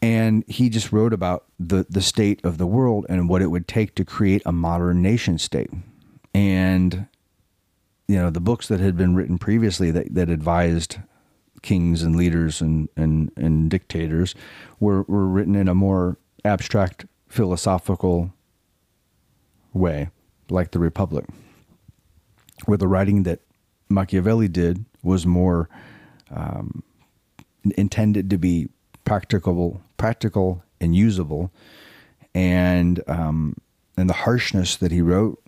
And 0.01 0.45
he 0.47 0.69
just 0.69 0.93
wrote 0.93 1.13
about 1.13 1.47
the 1.59 1.85
the 1.89 2.03
state 2.03 2.45
of 2.45 2.59
the 2.59 2.67
world 2.67 3.07
and 3.09 3.29
what 3.29 3.43
it 3.43 3.49
would 3.49 3.67
take 3.67 3.95
to 3.97 4.05
create 4.05 4.43
a 4.47 4.53
modern 4.53 5.03
nation 5.03 5.39
state. 5.39 5.71
And 6.35 7.09
you 8.09 8.17
know, 8.17 8.31
the 8.31 8.41
books 8.41 8.69
that 8.69 8.81
had 8.81 8.97
been 8.97 9.15
written 9.15 9.39
previously 9.39 9.91
that, 9.91 10.15
that 10.15 10.31
advised 10.31 10.97
kings 11.61 12.03
and 12.03 12.17
leaders 12.17 12.61
and, 12.61 12.89
and, 12.97 13.31
and 13.37 13.71
dictators 13.71 14.35
were, 14.81 15.03
were 15.03 15.27
written 15.27 15.55
in 15.55 15.69
a 15.69 15.75
more 15.75 16.17
abstract 16.45 17.05
philosophical 17.29 18.33
way, 19.75 20.09
like 20.49 20.71
the 20.71 20.79
Republic, 20.79 21.27
where 22.65 22.79
the 22.79 22.89
writing 22.89 23.25
that 23.25 23.41
Machiavelli 23.91 24.49
did 24.49 24.85
was 25.03 25.27
more 25.27 25.69
um, 26.31 26.83
intended 27.77 28.31
to 28.31 28.39
be 28.39 28.69
practicable, 29.05 29.83
practical 29.99 30.65
and 30.81 30.97
usable, 30.97 31.53
and 32.35 33.03
um, 33.07 33.57
and 33.97 34.09
the 34.09 34.15
harshness 34.15 34.77
that 34.77 34.91
he 34.91 35.03
wrote 35.03 35.43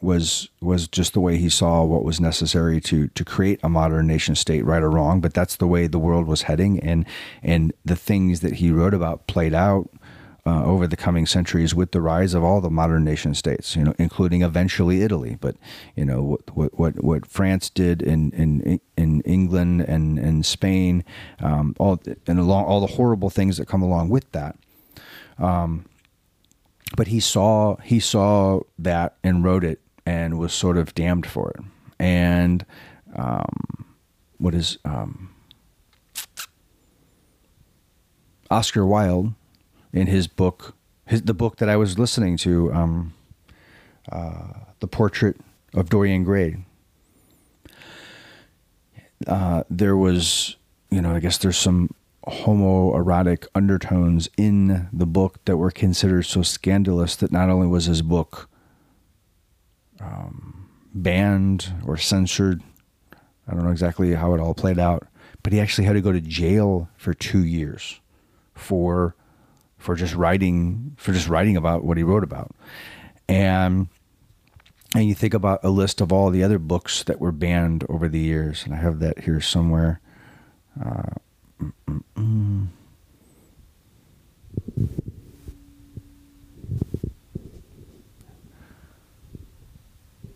was 0.00 0.48
was 0.60 0.88
just 0.88 1.12
the 1.12 1.20
way 1.20 1.36
he 1.36 1.48
saw 1.48 1.84
what 1.84 2.04
was 2.04 2.20
necessary 2.20 2.80
to 2.80 3.08
to 3.08 3.24
create 3.24 3.60
a 3.62 3.68
modern 3.68 4.06
nation 4.06 4.34
state, 4.34 4.64
right 4.64 4.82
or 4.82 4.90
wrong. 4.90 5.20
But 5.20 5.34
that's 5.34 5.56
the 5.56 5.66
way 5.66 5.86
the 5.86 5.98
world 5.98 6.26
was 6.26 6.42
heading, 6.42 6.80
and 6.80 7.04
and 7.42 7.72
the 7.84 7.96
things 7.96 8.40
that 8.40 8.54
he 8.54 8.70
wrote 8.70 8.94
about 8.94 9.26
played 9.26 9.54
out 9.54 9.90
uh, 10.50 10.64
over 10.64 10.86
the 10.88 10.96
coming 10.96 11.26
centuries 11.26 11.76
with 11.76 11.92
the 11.92 12.00
rise 12.00 12.34
of 12.34 12.42
all 12.42 12.60
the 12.60 12.70
modern 12.70 13.04
nation 13.04 13.34
states, 13.34 13.76
you 13.76 13.84
know, 13.84 13.94
including 13.98 14.42
eventually 14.42 15.02
Italy. 15.02 15.38
But 15.40 15.56
you 15.94 16.04
know 16.04 16.40
what 16.54 16.74
what 16.76 17.04
what 17.04 17.24
France 17.26 17.70
did 17.70 18.02
in 18.02 18.32
in 18.32 18.80
in 18.96 19.20
England 19.20 19.82
and 19.82 20.18
and 20.18 20.44
Spain, 20.44 21.04
um, 21.38 21.76
all 21.78 22.02
and 22.26 22.38
along 22.40 22.64
all 22.64 22.80
the 22.80 22.94
horrible 22.94 23.30
things 23.30 23.58
that 23.58 23.68
come 23.68 23.82
along 23.82 24.08
with 24.08 24.30
that. 24.32 24.56
Um, 25.38 25.84
but 26.96 27.06
he 27.06 27.20
saw 27.20 27.76
he 27.76 28.00
saw 28.00 28.62
that 28.76 29.18
and 29.22 29.44
wrote 29.44 29.62
it 29.62 29.80
and 30.04 30.36
was 30.36 30.52
sort 30.52 30.76
of 30.76 30.94
damned 30.96 31.26
for 31.26 31.50
it. 31.50 31.64
And 32.00 32.66
um, 33.14 33.86
what 34.38 34.54
is 34.54 34.78
um, 34.84 35.32
Oscar 38.50 38.84
Wilde 38.84 39.34
in 39.92 40.06
his 40.06 40.26
book, 40.26 40.74
his, 41.06 41.22
the 41.22 41.34
book 41.34 41.56
that 41.56 41.68
I 41.68 41.76
was 41.76 41.98
listening 41.98 42.36
to, 42.38 42.72
um, 42.72 43.14
uh, 44.10 44.52
The 44.80 44.86
Portrait 44.86 45.36
of 45.74 45.88
Dorian 45.88 46.24
Gray. 46.24 46.64
Uh, 49.26 49.64
there 49.68 49.96
was, 49.96 50.56
you 50.90 51.02
know, 51.02 51.14
I 51.14 51.20
guess 51.20 51.38
there's 51.38 51.58
some 51.58 51.94
homoerotic 52.26 53.46
undertones 53.54 54.28
in 54.36 54.88
the 54.92 55.06
book 55.06 55.44
that 55.44 55.56
were 55.56 55.70
considered 55.70 56.24
so 56.24 56.42
scandalous 56.42 57.16
that 57.16 57.32
not 57.32 57.48
only 57.48 57.66
was 57.66 57.86
his 57.86 58.02
book 58.02 58.48
um, 60.00 60.68
banned 60.94 61.72
or 61.86 61.96
censored, 61.96 62.62
I 63.48 63.54
don't 63.54 63.64
know 63.64 63.70
exactly 63.70 64.14
how 64.14 64.34
it 64.34 64.40
all 64.40 64.54
played 64.54 64.78
out, 64.78 65.06
but 65.42 65.52
he 65.52 65.60
actually 65.60 65.86
had 65.86 65.94
to 65.94 66.00
go 66.00 66.12
to 66.12 66.20
jail 66.20 66.88
for 66.96 67.14
two 67.14 67.44
years 67.44 68.00
for 68.54 69.14
for 69.80 69.96
just 69.96 70.14
writing 70.14 70.94
for 70.96 71.12
just 71.12 71.26
writing 71.26 71.56
about 71.56 71.84
what 71.84 71.96
he 71.96 72.04
wrote 72.04 72.22
about. 72.22 72.54
And 73.28 73.88
and 74.94 75.08
you 75.08 75.14
think 75.14 75.34
about 75.34 75.60
a 75.64 75.70
list 75.70 76.00
of 76.00 76.12
all 76.12 76.30
the 76.30 76.44
other 76.44 76.58
books 76.58 77.02
that 77.04 77.20
were 77.20 77.32
banned 77.32 77.84
over 77.88 78.08
the 78.08 78.18
years, 78.18 78.64
and 78.64 78.74
I 78.74 78.78
have 78.78 79.00
that 79.00 79.20
here 79.20 79.40
somewhere. 79.40 80.00
Uh, 80.80 81.14
mm, 81.60 81.72
mm, 81.88 82.02
mm. 82.16 82.66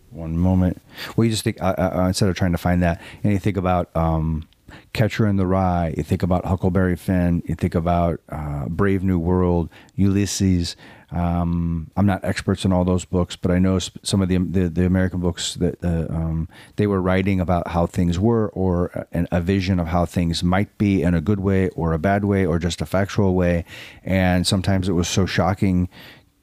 One 0.09 0.37
moment. 0.37 0.81
Well, 1.15 1.25
you 1.25 1.31
just 1.31 1.43
think 1.43 1.61
uh, 1.61 1.75
uh, 1.77 2.05
instead 2.07 2.29
of 2.29 2.35
trying 2.35 2.53
to 2.53 2.57
find 2.57 2.81
that, 2.81 3.01
and 3.21 3.33
you 3.33 3.39
think 3.39 3.57
about 3.57 3.93
um, 3.95 4.47
Catcher 4.93 5.27
in 5.27 5.35
the 5.35 5.45
Rye, 5.45 5.93
you 5.97 6.03
think 6.03 6.23
about 6.23 6.45
Huckleberry 6.45 6.95
Finn, 6.95 7.43
you 7.45 7.55
think 7.55 7.75
about 7.75 8.21
uh, 8.65 8.69
Brave 8.69 9.03
New 9.03 9.19
World, 9.19 9.69
Ulysses. 9.95 10.75
Um, 11.11 11.91
I'm 11.95 12.05
not 12.05 12.25
experts 12.25 12.65
in 12.65 12.73
all 12.73 12.83
those 12.83 13.05
books, 13.05 13.35
but 13.35 13.51
I 13.51 13.59
know 13.59 13.79
some 13.79 14.21
of 14.21 14.27
the 14.27 14.37
the, 14.37 14.69
the 14.69 14.85
American 14.85 15.19
books 15.19 15.55
that 15.55 15.83
uh, 15.83 16.07
um, 16.09 16.49
they 16.75 16.87
were 16.87 17.01
writing 17.01 17.39
about 17.39 17.69
how 17.69 17.85
things 17.85 18.19
were, 18.19 18.49
or 18.49 19.07
a, 19.13 19.27
a, 19.31 19.41
vision 19.41 19.79
of 19.79 19.87
how 19.87 20.05
things 20.05 20.43
might 20.43 20.77
be 20.77 21.03
in 21.03 21.13
a 21.13 21.21
good 21.21 21.39
way, 21.39 21.69
or 21.69 21.93
a 21.93 21.99
bad 21.99 22.25
way, 22.25 22.45
or 22.45 22.59
just 22.59 22.81
a 22.81 22.85
factual 22.85 23.35
way. 23.35 23.65
And 24.03 24.45
sometimes 24.45 24.89
it 24.89 24.93
was 24.93 25.07
so 25.07 25.25
shocking 25.25 25.89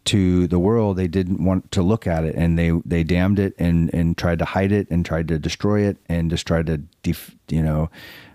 to 0.04 0.48
the 0.48 0.58
world 0.58 0.96
they 0.96 1.06
didn't 1.06 1.44
want 1.44 1.70
to 1.70 1.80
look 1.80 2.06
at 2.08 2.24
it 2.24 2.34
and 2.34 2.58
they 2.58 2.70
they 2.84 3.04
damned 3.04 3.38
it 3.38 3.54
and 3.58 3.92
and 3.94 4.18
tried 4.18 4.38
to 4.38 4.44
hide 4.44 4.72
it 4.72 4.90
and 4.90 5.06
tried 5.06 5.28
to 5.28 5.38
destroy 5.38 5.82
it 5.82 5.96
and 6.08 6.30
just 6.30 6.46
tried 6.46 6.66
to 6.66 6.78
def, 7.02 7.36
you 7.48 7.62
know 7.62 7.88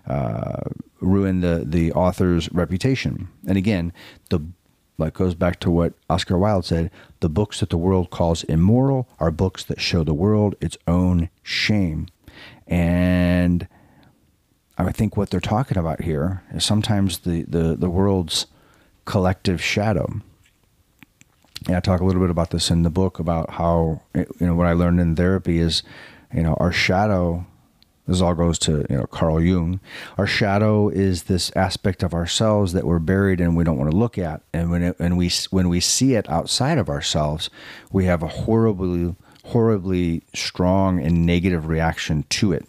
uh, 0.08 0.62
ruin 1.00 1.40
the 1.40 1.64
the 1.66 1.92
author's 1.92 2.50
reputation 2.52 3.28
and 3.46 3.56
again 3.56 3.92
the 4.30 4.40
like 4.98 5.14
goes 5.14 5.34
back 5.34 5.60
to 5.60 5.70
what 5.70 5.94
Oscar 6.10 6.36
Wilde 6.36 6.64
said 6.64 6.90
the 7.20 7.28
books 7.28 7.60
that 7.60 7.70
the 7.70 7.78
world 7.78 8.10
calls 8.10 8.42
immoral 8.44 9.08
are 9.20 9.30
books 9.30 9.64
that 9.64 9.80
show 9.80 10.02
the 10.02 10.12
world 10.12 10.56
its 10.60 10.76
own 10.86 11.30
shame. 11.42 12.08
And 12.66 13.68
I 14.76 14.92
think 14.92 15.16
what 15.16 15.30
they're 15.30 15.40
talking 15.40 15.78
about 15.78 16.02
here 16.02 16.42
is 16.52 16.64
sometimes 16.64 17.18
the, 17.18 17.44
the, 17.44 17.76
the 17.76 17.90
world's 17.90 18.46
collective 19.04 19.62
shadow. 19.62 20.20
And 21.66 21.76
I 21.76 21.80
talk 21.80 22.00
a 22.00 22.04
little 22.04 22.20
bit 22.20 22.30
about 22.30 22.50
this 22.50 22.70
in 22.70 22.82
the 22.82 22.90
book 22.90 23.18
about 23.18 23.50
how, 23.50 24.02
you 24.14 24.26
know, 24.40 24.54
what 24.54 24.66
I 24.66 24.72
learned 24.72 25.00
in 25.00 25.16
therapy 25.16 25.58
is, 25.58 25.82
you 26.32 26.42
know, 26.42 26.54
our 26.54 26.72
shadow 26.72 27.46
this 28.08 28.22
all 28.22 28.34
goes 28.34 28.58
to 28.60 28.86
you 28.88 28.96
know 28.96 29.04
Carl 29.04 29.40
Jung. 29.40 29.80
Our 30.16 30.26
shadow 30.26 30.88
is 30.88 31.24
this 31.24 31.52
aspect 31.54 32.02
of 32.02 32.14
ourselves 32.14 32.72
that 32.72 32.86
we're 32.86 32.98
buried 32.98 33.40
and 33.40 33.54
we 33.54 33.64
don't 33.64 33.78
want 33.78 33.90
to 33.90 33.96
look 33.96 34.16
at. 34.16 34.40
And 34.52 34.70
when 34.70 34.82
it, 34.82 34.98
when 34.98 35.16
we 35.16 35.30
when 35.50 35.68
we 35.68 35.78
see 35.78 36.14
it 36.14 36.28
outside 36.28 36.78
of 36.78 36.88
ourselves, 36.88 37.50
we 37.92 38.06
have 38.06 38.22
a 38.22 38.28
horribly 38.28 39.14
horribly 39.44 40.22
strong 40.34 41.00
and 41.00 41.26
negative 41.26 41.68
reaction 41.68 42.24
to 42.30 42.52
it. 42.52 42.66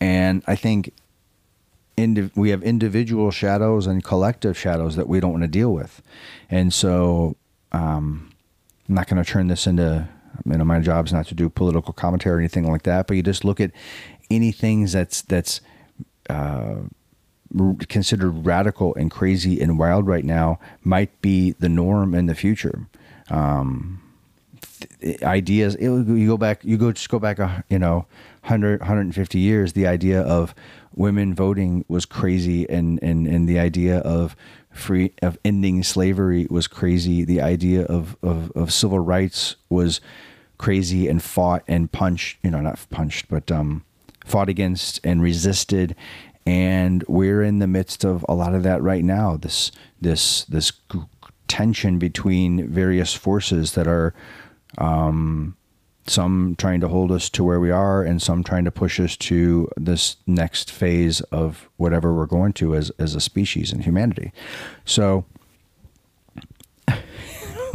And 0.00 0.42
I 0.46 0.56
think 0.56 0.92
indi- 1.96 2.30
we 2.34 2.50
have 2.50 2.62
individual 2.62 3.30
shadows 3.30 3.86
and 3.86 4.04
collective 4.04 4.56
shadows 4.58 4.96
that 4.96 5.08
we 5.08 5.20
don't 5.20 5.32
want 5.32 5.42
to 5.42 5.48
deal 5.48 5.72
with. 5.72 6.02
And 6.50 6.72
so 6.72 7.36
um, 7.72 8.30
I'm 8.88 8.94
not 8.94 9.08
going 9.08 9.22
to 9.22 9.30
turn 9.30 9.48
this 9.48 9.66
into 9.66 10.08
you 10.46 10.56
know 10.56 10.64
my 10.64 10.80
job's 10.80 11.12
not 11.12 11.26
to 11.26 11.34
do 11.34 11.48
political 11.48 11.92
commentary 11.92 12.36
or 12.36 12.38
anything 12.38 12.70
like 12.70 12.82
that 12.84 13.06
but 13.06 13.16
you 13.16 13.22
just 13.22 13.44
look 13.44 13.60
at 13.60 13.70
anything 14.30 14.86
that's 14.86 15.22
that's 15.22 15.60
uh, 16.28 16.76
considered 17.88 18.46
radical 18.46 18.94
and 18.94 19.10
crazy 19.10 19.60
and 19.60 19.78
wild 19.78 20.06
right 20.06 20.24
now 20.24 20.58
might 20.82 21.20
be 21.22 21.52
the 21.52 21.68
norm 21.68 22.14
in 22.14 22.26
the 22.26 22.34
future. 22.34 22.86
Um, 23.30 24.02
th- 25.00 25.22
ideas 25.22 25.74
it, 25.76 25.88
you 25.88 26.26
go 26.26 26.36
back 26.36 26.64
you 26.64 26.76
go 26.76 26.92
just 26.92 27.08
go 27.08 27.18
back 27.18 27.38
a 27.38 27.64
you 27.68 27.78
know 27.78 28.06
100 28.42 28.80
150 28.80 29.38
years 29.38 29.72
the 29.72 29.86
idea 29.86 30.20
of 30.20 30.54
women 30.94 31.34
voting 31.34 31.84
was 31.88 32.04
crazy 32.04 32.68
and 32.68 32.98
and 33.02 33.26
and 33.26 33.48
the 33.48 33.58
idea 33.58 33.98
of 33.98 34.36
free 34.70 35.12
of 35.22 35.38
ending 35.44 35.82
slavery 35.82 36.46
was 36.50 36.66
crazy 36.66 37.24
the 37.24 37.40
idea 37.40 37.84
of 37.84 38.16
of, 38.22 38.50
of 38.52 38.72
civil 38.72 38.98
rights 38.98 39.56
was 39.68 40.00
crazy 40.56 41.08
and 41.08 41.22
fought 41.22 41.62
and 41.68 41.92
punched 41.92 42.38
you 42.42 42.50
know 42.50 42.60
not 42.60 42.78
punched 42.90 43.28
but 43.28 43.50
um 43.50 43.84
fought 44.28 44.48
against 44.48 45.00
and 45.04 45.22
resisted 45.22 45.96
and 46.48 47.04
we're 47.08 47.42
in 47.42 47.58
the 47.58 47.66
midst 47.66 48.04
of 48.04 48.24
a 48.26 48.34
lot 48.34 48.54
of 48.54 48.62
that 48.62 48.80
right 48.80 49.04
now. 49.04 49.36
This 49.36 49.70
this 50.00 50.44
this 50.44 50.72
tension 51.46 51.98
between 51.98 52.68
various 52.68 53.12
forces 53.12 53.72
that 53.72 53.86
are 53.86 54.14
um, 54.78 55.58
some 56.06 56.54
trying 56.56 56.80
to 56.80 56.88
hold 56.88 57.12
us 57.12 57.28
to 57.28 57.44
where 57.44 57.60
we 57.60 57.70
are 57.70 58.02
and 58.02 58.22
some 58.22 58.42
trying 58.42 58.64
to 58.64 58.70
push 58.70 58.98
us 58.98 59.14
to 59.18 59.68
this 59.76 60.16
next 60.26 60.70
phase 60.70 61.20
of 61.32 61.68
whatever 61.76 62.14
we're 62.14 62.24
going 62.24 62.54
to 62.54 62.74
as 62.74 62.90
as 62.98 63.14
a 63.14 63.20
species 63.20 63.70
and 63.70 63.84
humanity. 63.84 64.32
So 64.86 65.26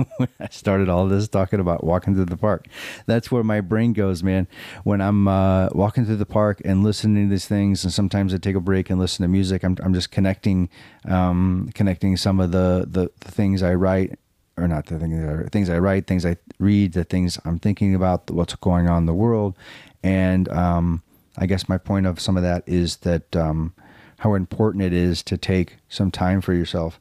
I 0.39 0.47
started 0.49 0.89
all 0.89 1.07
this 1.07 1.27
talking 1.27 1.59
about 1.59 1.83
walking 1.83 2.15
through 2.15 2.25
the 2.25 2.37
park. 2.37 2.67
That's 3.05 3.31
where 3.31 3.43
my 3.43 3.61
brain 3.61 3.93
goes, 3.93 4.23
man. 4.23 4.47
When 4.83 5.01
I'm 5.01 5.27
uh, 5.27 5.69
walking 5.71 6.05
through 6.05 6.17
the 6.17 6.25
park 6.25 6.61
and 6.65 6.83
listening 6.83 7.27
to 7.27 7.31
these 7.31 7.47
things, 7.47 7.83
and 7.83 7.93
sometimes 7.93 8.33
I 8.33 8.37
take 8.37 8.55
a 8.55 8.61
break 8.61 8.89
and 8.89 8.99
listen 8.99 9.23
to 9.23 9.29
music. 9.29 9.63
I'm, 9.63 9.77
I'm 9.83 9.93
just 9.93 10.11
connecting, 10.11 10.69
um, 11.05 11.69
connecting 11.73 12.17
some 12.17 12.39
of 12.39 12.51
the, 12.51 12.85
the, 12.89 13.11
the 13.19 13.31
things 13.31 13.63
I 13.63 13.73
write, 13.73 14.17
or 14.57 14.67
not 14.67 14.85
the 14.85 14.99
things, 14.99 15.49
things 15.51 15.69
I 15.69 15.79
write, 15.79 16.07
things 16.07 16.25
I 16.25 16.37
read, 16.59 16.93
the 16.93 17.03
things 17.03 17.39
I'm 17.45 17.59
thinking 17.59 17.95
about, 17.95 18.29
what's 18.29 18.55
going 18.55 18.87
on 18.87 19.03
in 19.03 19.05
the 19.05 19.13
world, 19.13 19.57
and 20.03 20.49
um, 20.49 21.01
I 21.37 21.45
guess 21.45 21.67
my 21.67 21.77
point 21.77 22.05
of 22.05 22.19
some 22.19 22.37
of 22.37 22.43
that 22.43 22.63
is 22.67 22.97
that 22.97 23.35
um, 23.35 23.73
how 24.19 24.35
important 24.35 24.83
it 24.83 24.93
is 24.93 25.23
to 25.23 25.37
take 25.37 25.77
some 25.89 26.11
time 26.11 26.41
for 26.41 26.53
yourself, 26.53 26.99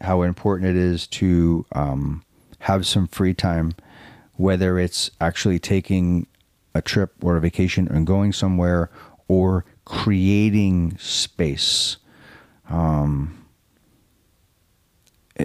how 0.00 0.22
important 0.22 0.70
it 0.70 0.76
is 0.76 1.06
to 1.08 1.66
um, 1.72 2.24
have 2.64 2.86
some 2.86 3.06
free 3.06 3.34
time, 3.34 3.74
whether 4.36 4.78
it's 4.78 5.10
actually 5.20 5.58
taking 5.58 6.26
a 6.74 6.80
trip 6.80 7.12
or 7.22 7.36
a 7.36 7.40
vacation 7.40 7.86
and 7.88 8.06
going 8.06 8.32
somewhere 8.32 8.90
or 9.28 9.66
creating 9.84 10.96
space. 10.98 11.98
Um, 12.70 13.44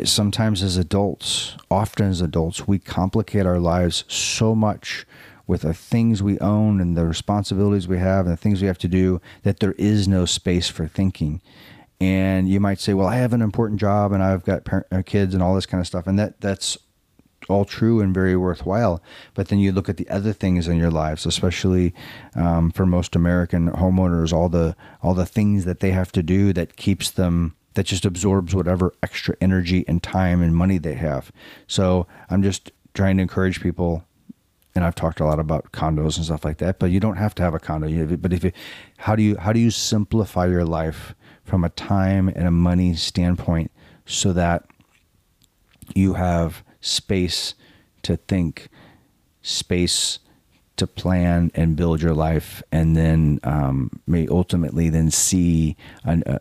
sometimes 0.06 0.64
as 0.64 0.78
adults, 0.78 1.58
often 1.70 2.08
as 2.08 2.22
adults, 2.22 2.70
we 2.70 2.80
complicate 2.80 3.46
our 3.46 3.60
lives 3.60 4.06
so 4.08 4.56
much 4.56 5.06
with 5.46 5.64
the 5.64 5.74
things 5.74 6.24
we 6.24 6.40
own 6.40 6.80
and 6.80 6.96
the 6.96 7.06
responsibilities 7.06 7.86
we 7.86 7.98
have 7.98 8.28
and 8.28 8.34
the 8.34 8.38
things 8.38 8.62
we 8.62 8.68
have 8.68 8.78
to 8.78 8.88
do 8.88 9.20
that 9.44 9.60
there 9.60 9.74
is 9.74 10.08
no 10.08 10.24
space 10.24 10.70
for 10.70 10.88
thinking. 10.88 11.42
And 12.00 12.48
you 12.48 12.62
might 12.62 12.80
say, 12.80 12.94
"Well, 12.94 13.08
I 13.08 13.18
have 13.18 13.34
an 13.34 13.42
important 13.42 13.78
job 13.78 14.14
and 14.14 14.24
I've 14.24 14.46
got 14.46 14.66
uh, 14.72 15.02
kids 15.06 15.34
and 15.34 15.44
all 15.44 15.54
this 15.54 15.66
kind 15.66 15.82
of 15.82 15.88
stuff," 15.88 16.08
and 16.08 16.18
that 16.18 16.40
that's 16.40 16.78
all 17.50 17.66
true 17.66 18.02
and 18.02 18.14
very 18.14 18.36
worthwhile. 18.36 19.02
But 19.34 19.48
then 19.48 19.60
you 19.60 19.72
look 19.72 19.90
at 19.90 19.98
the 19.98 20.10
other 20.10 20.34
things 20.34 20.68
in 20.68 20.78
your 20.78 20.92
lives, 20.92 21.26
especially 21.26 21.94
um, 22.36 22.72
for 22.72 22.86
most 22.86 23.16
American 23.16 23.70
homeowners, 23.72 24.34
all 24.34 24.50
the 24.50 24.76
all 25.02 25.14
the 25.14 25.26
things 25.26 25.66
that 25.66 25.80
they 25.80 25.92
have 25.92 26.12
to 26.14 26.24
do 26.24 26.54
that 26.54 26.76
keeps 26.76 27.12
them 27.12 27.56
that 27.74 27.86
just 27.86 28.06
absorbs 28.06 28.56
whatever 28.56 28.94
extra 29.04 29.36
energy 29.40 29.86
and 29.88 30.02
time 30.04 30.42
and 30.42 30.56
money 30.56 30.78
they 30.78 30.96
have. 30.96 31.32
So 31.68 32.08
I'm 32.30 32.44
just 32.44 32.72
trying 32.94 33.18
to 33.18 33.22
encourage 33.22 33.62
people. 33.62 34.04
And 34.76 34.86
I've 34.86 34.96
talked 34.96 35.20
a 35.20 35.26
lot 35.26 35.40
about 35.40 35.72
condos 35.72 36.16
and 36.16 36.26
stuff 36.26 36.46
like 36.46 36.60
that, 36.60 36.78
but 36.78 36.92
you 36.92 37.00
don't 37.00 37.18
have 37.18 37.34
to 37.36 37.44
have 37.44 37.54
a 37.56 37.60
condo. 37.60 38.16
But 38.18 38.32
if 38.32 38.44
you, 38.44 38.52
how 38.98 39.16
do 39.16 39.24
you 39.24 39.36
how 39.38 39.52
do 39.52 39.60
you 39.60 39.72
simplify 39.72 40.46
your 40.46 40.64
life 40.64 41.16
from 41.44 41.64
a 41.64 41.70
time 41.70 42.30
and 42.30 42.48
a 42.48 42.52
money 42.52 42.94
standpoint 42.94 43.72
so 44.06 44.32
that 44.34 44.66
you 45.96 46.14
have 46.14 46.64
space 46.82 47.56
to 48.04 48.18
think, 48.18 48.70
space 49.42 50.20
to 50.78 50.88
plan 50.88 51.52
and 51.56 51.76
build 51.76 52.02
your 52.02 52.14
life, 52.14 52.64
and 52.72 52.96
then 52.96 53.40
um, 53.44 53.92
may 54.08 54.28
ultimately 54.30 54.90
then 54.90 55.12
see 55.12 55.76
an, 56.06 56.24
uh, 56.24 56.40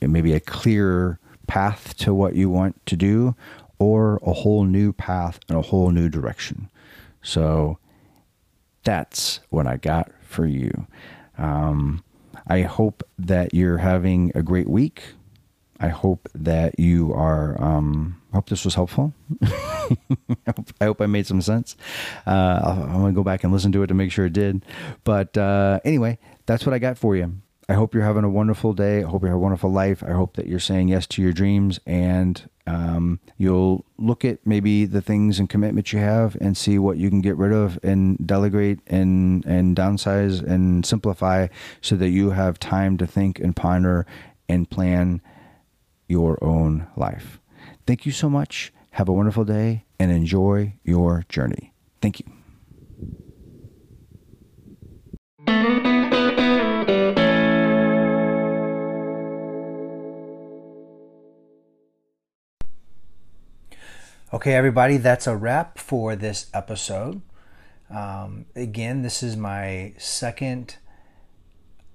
maybe 0.00 0.32
a 0.32 0.40
clearer 0.40 1.18
path 1.46 1.96
to 1.98 2.14
what 2.14 2.34
you 2.34 2.48
want 2.48 2.84
to 2.86 2.96
do, 2.96 3.34
or 3.78 4.18
a 4.22 4.32
whole 4.32 4.64
new 4.64 4.92
path 4.92 5.40
and 5.48 5.58
a 5.58 5.62
whole 5.62 5.90
new 5.90 6.08
direction. 6.08 6.70
So 7.22 7.78
that's 8.82 9.40
what 9.50 9.66
I 9.66 9.76
got 9.76 10.10
for 10.22 10.46
you. 10.46 10.86
Um, 11.36 12.02
I 12.46 12.62
hope 12.62 13.02
that 13.18 13.52
you're 13.52 13.78
having 13.78 14.32
a 14.34 14.42
great 14.42 14.68
week. 14.68 15.14
I 15.80 15.88
hope 15.88 16.28
that 16.34 16.78
you 16.78 17.12
are. 17.14 17.60
Um, 17.60 18.20
I 18.32 18.36
hope 18.36 18.48
this 18.48 18.64
was 18.64 18.74
helpful. 18.74 19.14
I, 19.42 19.96
hope, 20.46 20.72
I, 20.80 20.84
hope, 20.84 21.00
I 21.00 21.06
made 21.06 21.26
some 21.26 21.40
sense. 21.40 21.76
Uh, 22.26 22.86
I'm 22.88 23.06
to 23.06 23.12
go 23.12 23.24
back 23.24 23.42
and 23.42 23.52
listen 23.52 23.72
to 23.72 23.82
it 23.82 23.86
to 23.88 23.94
make 23.94 24.12
sure 24.12 24.26
it 24.26 24.34
did. 24.34 24.64
But 25.04 25.36
uh, 25.36 25.80
anyway, 25.84 26.18
that's 26.46 26.66
what 26.66 26.74
I 26.74 26.78
got 26.78 26.98
for 26.98 27.16
you. 27.16 27.40
I 27.70 27.74
hope 27.74 27.94
you're 27.94 28.02
having 28.02 28.24
a 28.24 28.30
wonderful 28.30 28.72
day. 28.72 29.04
I 29.04 29.06
hope 29.06 29.22
you 29.22 29.28
have 29.28 29.36
a 29.36 29.40
wonderful 29.40 29.70
life. 29.70 30.02
I 30.02 30.10
hope 30.10 30.34
that 30.34 30.48
you're 30.48 30.58
saying 30.58 30.88
yes 30.88 31.06
to 31.08 31.22
your 31.22 31.32
dreams 31.32 31.78
and 31.86 32.50
um, 32.66 33.20
you'll 33.38 33.84
look 33.96 34.24
at 34.24 34.44
maybe 34.44 34.86
the 34.86 35.00
things 35.00 35.38
and 35.38 35.48
commitments 35.48 35.92
you 35.92 36.00
have 36.00 36.36
and 36.40 36.56
see 36.56 36.80
what 36.80 36.96
you 36.96 37.08
can 37.08 37.20
get 37.20 37.36
rid 37.36 37.52
of 37.52 37.78
and 37.84 38.26
delegate 38.26 38.80
and, 38.88 39.44
and 39.46 39.76
downsize 39.76 40.42
and 40.42 40.84
simplify 40.84 41.46
so 41.80 41.94
that 41.94 42.08
you 42.08 42.30
have 42.30 42.58
time 42.58 42.98
to 42.98 43.06
think 43.06 43.38
and 43.38 43.54
ponder 43.54 44.04
and 44.48 44.68
plan 44.68 45.22
your 46.10 46.42
own 46.42 46.88
life. 46.96 47.40
Thank 47.86 48.04
you 48.04 48.12
so 48.12 48.28
much. 48.28 48.72
Have 48.90 49.08
a 49.08 49.12
wonderful 49.12 49.44
day 49.44 49.84
and 49.98 50.10
enjoy 50.10 50.74
your 50.82 51.24
journey. 51.28 51.72
Thank 52.02 52.20
you. 52.20 52.26
Okay, 64.32 64.54
everybody, 64.54 64.96
that's 64.96 65.26
a 65.26 65.36
wrap 65.36 65.78
for 65.78 66.16
this 66.16 66.46
episode. 66.54 67.20
Um, 67.90 68.46
again, 68.54 69.02
this 69.02 69.22
is 69.22 69.36
my 69.36 69.94
second 69.98 70.76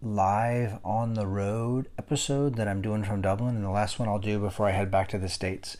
live 0.05 0.77
on 0.85 1.15
the 1.15 1.25
road 1.25 1.89
episode 1.97 2.55
that 2.55 2.67
I'm 2.67 2.81
doing 2.81 3.03
from 3.03 3.21
Dublin, 3.21 3.55
and 3.55 3.65
the 3.65 3.71
last 3.71 3.97
one 3.97 4.07
I'll 4.07 4.19
do 4.19 4.37
before 4.37 4.67
I 4.67 4.71
head 4.71 4.91
back 4.91 5.09
to 5.09 5.17
the 5.17 5.27
States. 5.27 5.77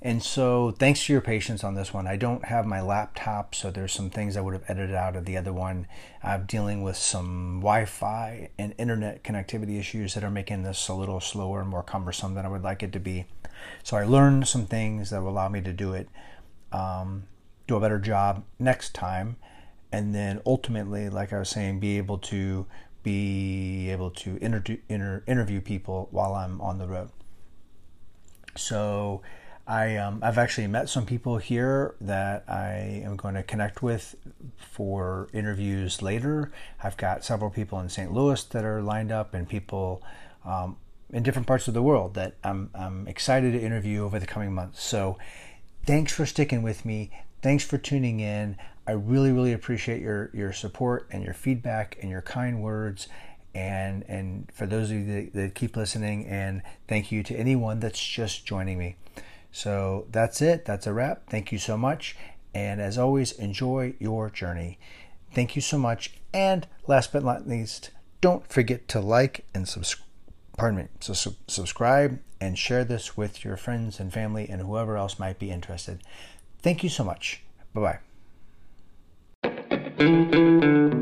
And 0.00 0.22
so, 0.22 0.70
thanks 0.70 1.02
for 1.02 1.10
your 1.10 1.20
patience 1.20 1.64
on 1.64 1.74
this 1.74 1.92
one. 1.92 2.06
I 2.06 2.14
don't 2.14 2.44
have 2.44 2.66
my 2.66 2.80
laptop, 2.80 3.56
so 3.56 3.72
there's 3.72 3.92
some 3.92 4.10
things 4.10 4.36
I 4.36 4.40
would 4.40 4.54
have 4.54 4.62
edited 4.68 4.94
out 4.94 5.16
of 5.16 5.24
the 5.24 5.36
other 5.36 5.52
one. 5.52 5.88
I'm 6.22 6.46
dealing 6.46 6.84
with 6.84 6.96
some 6.96 7.58
Wi 7.58 7.84
Fi 7.84 8.50
and 8.56 8.74
internet 8.78 9.24
connectivity 9.24 9.80
issues 9.80 10.14
that 10.14 10.22
are 10.22 10.30
making 10.30 10.62
this 10.62 10.86
a 10.86 10.94
little 10.94 11.18
slower 11.18 11.60
and 11.60 11.68
more 11.68 11.82
cumbersome 11.82 12.34
than 12.34 12.46
I 12.46 12.48
would 12.48 12.62
like 12.62 12.84
it 12.84 12.92
to 12.92 13.00
be. 13.00 13.26
So 13.82 13.96
I 13.96 14.04
learned 14.04 14.46
some 14.46 14.66
things 14.66 15.10
that 15.10 15.20
will 15.20 15.30
allow 15.30 15.48
me 15.48 15.62
to 15.62 15.72
do 15.72 15.94
it, 15.94 16.08
um, 16.70 17.24
do 17.66 17.74
a 17.74 17.80
better 17.80 17.98
job 17.98 18.44
next 18.60 18.94
time, 18.94 19.34
and 19.90 20.14
then 20.14 20.40
ultimately, 20.46 21.08
like 21.08 21.32
I 21.32 21.40
was 21.40 21.48
saying, 21.48 21.80
be 21.80 21.98
able 21.98 22.18
to 22.18 22.66
be 23.08 23.90
able 23.90 24.10
to 24.10 24.36
inter- 24.42 24.76
inter- 24.88 25.22
interview 25.26 25.60
people 25.62 26.08
while 26.10 26.34
I'm 26.34 26.60
on 26.60 26.78
the 26.78 26.86
road. 26.86 27.08
So 28.54 29.22
I 29.66 29.96
um, 29.96 30.20
I've 30.22 30.36
actually 30.36 30.66
met 30.66 30.88
some 30.90 31.06
people 31.06 31.38
here 31.38 31.94
that 32.02 32.44
I 32.48 33.02
am 33.04 33.16
going 33.16 33.34
to 33.34 33.42
connect 33.42 33.82
with 33.82 34.14
for 34.56 35.28
interviews 35.32 36.02
later. 36.02 36.52
I've 36.82 36.96
got 36.96 37.24
several 37.24 37.50
people 37.50 37.80
in 37.80 37.88
St. 37.88 38.12
Louis 38.12 38.42
that 38.44 38.64
are 38.64 38.82
lined 38.82 39.12
up, 39.12 39.32
and 39.32 39.48
people 39.48 40.02
um, 40.44 40.76
in 41.10 41.22
different 41.22 41.46
parts 41.46 41.66
of 41.68 41.74
the 41.74 41.82
world 41.82 42.14
that 42.14 42.34
I'm, 42.44 42.70
I'm 42.74 43.08
excited 43.08 43.52
to 43.52 43.60
interview 43.60 44.04
over 44.04 44.18
the 44.18 44.26
coming 44.26 44.52
months. 44.52 44.82
So 44.82 45.18
thanks 45.84 46.12
for 46.12 46.26
sticking 46.26 46.62
with 46.62 46.84
me. 46.84 47.10
Thanks 47.42 47.64
for 47.64 47.78
tuning 47.78 48.20
in. 48.20 48.56
I 48.86 48.92
really, 48.92 49.32
really 49.32 49.52
appreciate 49.52 50.00
your, 50.00 50.30
your 50.32 50.52
support 50.52 51.08
and 51.10 51.22
your 51.22 51.34
feedback 51.34 51.98
and 52.00 52.10
your 52.10 52.22
kind 52.22 52.62
words. 52.62 53.08
And, 53.54 54.04
and 54.08 54.50
for 54.52 54.66
those 54.66 54.90
of 54.90 54.96
you 54.96 55.06
that, 55.06 55.32
that 55.34 55.54
keep 55.54 55.76
listening, 55.76 56.26
and 56.26 56.62
thank 56.86 57.10
you 57.12 57.22
to 57.24 57.34
anyone 57.34 57.80
that's 57.80 58.04
just 58.04 58.46
joining 58.46 58.78
me. 58.78 58.96
So 59.52 60.06
that's 60.10 60.40
it. 60.40 60.64
That's 60.64 60.86
a 60.86 60.92
wrap. 60.92 61.28
Thank 61.28 61.52
you 61.52 61.58
so 61.58 61.76
much. 61.76 62.16
And 62.54 62.80
as 62.80 62.98
always, 62.98 63.32
enjoy 63.32 63.94
your 63.98 64.30
journey. 64.30 64.78
Thank 65.32 65.56
you 65.56 65.62
so 65.62 65.78
much. 65.78 66.14
And 66.32 66.66
last 66.86 67.12
but 67.12 67.24
not 67.24 67.48
least, 67.48 67.90
don't 68.20 68.46
forget 68.48 68.88
to 68.88 69.00
like 69.00 69.44
and 69.54 69.68
subscribe 69.68 70.07
pardon 70.58 70.80
me, 70.80 70.88
so 71.00 71.14
su- 71.14 71.36
subscribe 71.46 72.18
and 72.40 72.58
share 72.58 72.84
this 72.84 73.16
with 73.16 73.44
your 73.44 73.56
friends 73.56 73.98
and 73.98 74.12
family 74.12 74.48
and 74.48 74.60
whoever 74.60 74.96
else 74.96 75.18
might 75.18 75.38
be 75.38 75.50
interested. 75.50 76.02
Thank 76.60 76.82
you 76.82 76.90
so 76.90 77.04
much. 77.04 77.42
Bye 77.72 78.00
bye. 79.42 80.98